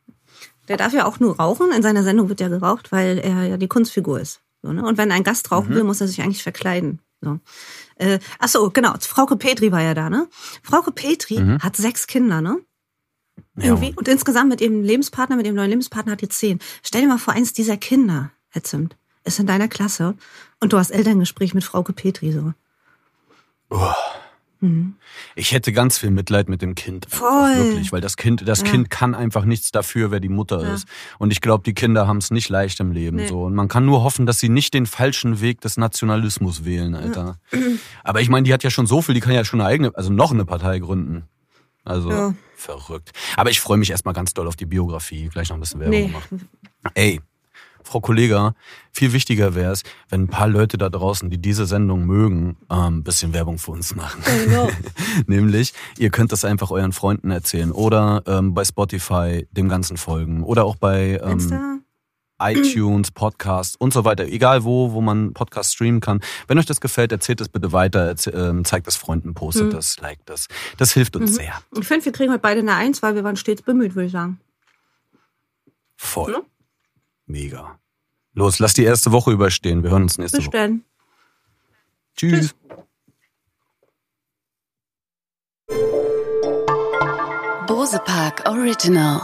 der 0.68 0.76
darf 0.78 0.92
ja 0.94 1.04
auch 1.04 1.20
nur 1.20 1.36
rauchen. 1.36 1.70
In 1.72 1.82
seiner 1.82 2.02
Sendung 2.02 2.28
wird 2.28 2.40
ja 2.40 2.48
geraucht, 2.48 2.90
weil 2.92 3.18
er 3.18 3.44
ja 3.44 3.56
die 3.56 3.68
Kunstfigur 3.68 4.18
ist. 4.20 4.40
So, 4.62 4.72
ne? 4.72 4.82
Und 4.84 4.98
wenn 4.98 5.12
ein 5.12 5.22
Gast 5.22 5.50
Mhm. 5.50 5.54
rauchen 5.56 5.74
will, 5.74 5.84
muss 5.84 6.00
er 6.00 6.08
sich 6.08 6.20
eigentlich 6.22 6.42
verkleiden. 6.42 7.00
So. 7.20 7.38
Äh, 7.96 8.18
ach 8.38 8.48
so, 8.48 8.70
genau. 8.70 8.94
Frauke 9.00 9.36
Petri 9.36 9.70
war 9.70 9.82
ja 9.82 9.92
da, 9.94 10.08
ne? 10.08 10.26
Frauke 10.62 10.90
Petri 10.90 11.38
Mhm. 11.40 11.58
hat 11.60 11.76
sechs 11.76 12.06
Kinder, 12.06 12.40
ne? 12.40 12.58
Ja. 13.56 13.74
Und 13.74 14.08
insgesamt 14.08 14.48
mit 14.50 14.60
ihrem 14.60 14.82
Lebenspartner, 14.82 15.36
mit 15.36 15.46
dem 15.46 15.54
neuen 15.54 15.70
Lebenspartner 15.70 16.12
hat 16.12 16.20
die 16.20 16.28
zehn. 16.28 16.58
Stell 16.82 17.02
dir 17.02 17.08
mal 17.08 17.18
vor, 17.18 17.34
eins 17.34 17.52
dieser 17.52 17.76
Kinder, 17.76 18.30
Herr 18.50 18.64
Zimt, 18.64 18.96
ist 19.24 19.38
in 19.38 19.46
deiner 19.46 19.68
Klasse 19.68 20.14
und 20.60 20.72
du 20.72 20.78
hast 20.78 20.90
Elterngespräch 20.90 21.54
mit 21.54 21.64
Frauke 21.64 21.92
Petri, 21.92 22.32
so. 22.32 22.52
Oh. 23.70 23.92
Mhm. 24.62 24.96
Ich 25.36 25.52
hätte 25.52 25.72
ganz 25.72 25.96
viel 25.96 26.10
Mitleid 26.10 26.50
mit 26.50 26.60
dem 26.60 26.74
Kind. 26.74 27.06
Voll. 27.08 27.56
Wirklich, 27.56 27.92
weil 27.92 28.02
das 28.02 28.16
Kind, 28.18 28.46
das 28.46 28.60
Ja. 28.60 28.66
Kind 28.66 28.90
kann 28.90 29.14
einfach 29.14 29.46
nichts 29.46 29.70
dafür, 29.72 30.10
wer 30.10 30.20
die 30.20 30.28
Mutter 30.28 30.62
Ja. 30.62 30.74
ist. 30.74 30.86
Und 31.18 31.32
ich 31.32 31.40
glaube, 31.40 31.64
die 31.64 31.72
Kinder 31.72 32.06
haben 32.06 32.18
es 32.18 32.30
nicht 32.30 32.50
leicht 32.50 32.78
im 32.80 32.92
Leben. 32.92 33.16
Nee. 33.16 33.26
So. 33.28 33.44
Und 33.44 33.54
man 33.54 33.68
kann 33.68 33.86
nur 33.86 34.02
hoffen, 34.02 34.26
dass 34.26 34.38
sie 34.38 34.50
nicht 34.50 34.74
den 34.74 34.84
falschen 34.84 35.40
Weg 35.40 35.62
des 35.62 35.78
Nationalismus 35.78 36.64
wählen, 36.66 36.94
Alter. 36.94 37.38
Aber 38.04 38.20
ich 38.20 38.28
meine, 38.28 38.44
die 38.44 38.52
hat 38.52 38.62
ja 38.62 38.70
schon 38.70 38.86
so 38.86 39.00
viel, 39.00 39.14
die 39.14 39.20
kann 39.20 39.32
ja 39.32 39.44
schon 39.46 39.60
eine 39.62 39.68
eigene, 39.68 39.92
also 39.94 40.12
noch 40.12 40.32
eine 40.32 40.44
Partei 40.44 40.78
gründen. 40.78 41.24
Also 41.84 42.10
Ja. 42.10 42.34
verrückt. 42.56 43.12
Aber 43.36 43.50
ich 43.50 43.60
freue 43.60 43.78
mich 43.78 43.90
erstmal 43.90 44.14
ganz 44.14 44.34
doll 44.34 44.46
auf 44.48 44.56
die 44.56 44.66
Biografie. 44.66 45.28
Gleich 45.28 45.48
noch 45.48 45.56
ein 45.56 45.60
bisschen 45.60 45.80
Werbung 45.80 45.98
Nee. 46.00 46.08
machen. 46.08 46.48
Ey, 46.94 47.20
Frau 47.82 48.00
Kollega, 48.00 48.54
viel 48.92 49.12
wichtiger 49.14 49.54
wäre 49.54 49.72
es, 49.72 49.82
wenn 50.10 50.22
ein 50.24 50.28
paar 50.28 50.46
Leute 50.48 50.76
da 50.78 50.90
draußen, 50.90 51.30
die 51.30 51.38
diese 51.38 51.64
Sendung 51.66 52.04
mögen, 52.04 52.56
ähm, 52.70 52.98
ein 52.98 53.02
bisschen 53.02 53.32
Werbung 53.32 53.58
für 53.58 53.70
uns 53.72 53.94
machen. 53.96 54.22
Genau. 54.44 54.68
Nämlich, 55.26 55.72
ihr 55.98 56.10
könnt 56.10 56.30
das 56.30 56.44
einfach 56.44 56.70
euren 56.70 56.92
Freunden 56.92 57.30
erzählen 57.30 57.72
oder 57.72 58.22
ähm, 58.26 58.52
bei 58.54 58.64
Spotify 58.64 59.48
dem 59.52 59.68
Ganzen 59.68 59.96
folgen 59.96 60.42
oder 60.42 60.64
auch 60.64 60.76
bei 60.76 61.18
ähm, 61.22 61.30
Insta? 61.32 61.78
iTunes, 62.40 63.10
Podcasts 63.10 63.76
und 63.76 63.92
so 63.92 64.04
weiter. 64.04 64.24
Egal 64.24 64.64
wo, 64.64 64.92
wo 64.92 65.00
man 65.00 65.32
Podcast 65.34 65.74
streamen 65.74 66.00
kann. 66.00 66.20
Wenn 66.48 66.58
euch 66.58 66.66
das 66.66 66.80
gefällt, 66.80 67.12
erzählt 67.12 67.40
es 67.40 67.48
bitte 67.48 67.72
weiter, 67.72 68.14
ähm, 68.32 68.64
zeigt 68.64 68.86
es 68.88 68.96
Freunden, 68.96 69.34
postet 69.34 69.66
Mhm. 69.66 69.70
das, 69.70 69.98
liked 70.00 70.28
das. 70.28 70.46
Das 70.78 70.92
hilft 70.92 71.16
uns 71.16 71.34
sehr. 71.36 71.60
Ich 71.78 71.86
finde, 71.86 72.04
wir 72.04 72.12
kriegen 72.12 72.30
heute 72.32 72.40
beide 72.42 72.60
eine 72.60 72.74
Eins, 72.74 73.02
weil 73.02 73.14
wir 73.14 73.24
waren 73.24 73.36
stets 73.36 73.62
bemüht, 73.62 73.94
würde 73.94 74.06
ich 74.06 74.12
sagen. 74.12 74.40
Voll. 75.96 76.32
Ja. 76.32 76.40
Mega. 77.26 77.78
Los, 78.34 78.58
lass 78.58 78.74
die 78.74 78.84
erste 78.84 79.12
Woche 79.12 79.32
überstehen. 79.32 79.82
Wir 79.82 79.90
hören 79.90 80.04
uns 80.04 80.18
nächste 80.18 80.38
Bis 80.38 80.46
Woche. 80.46 80.56
dann. 80.56 80.84
Tschüss. 82.16 82.54
Bose 87.66 87.98
Park 88.04 88.42
Original. 88.48 89.20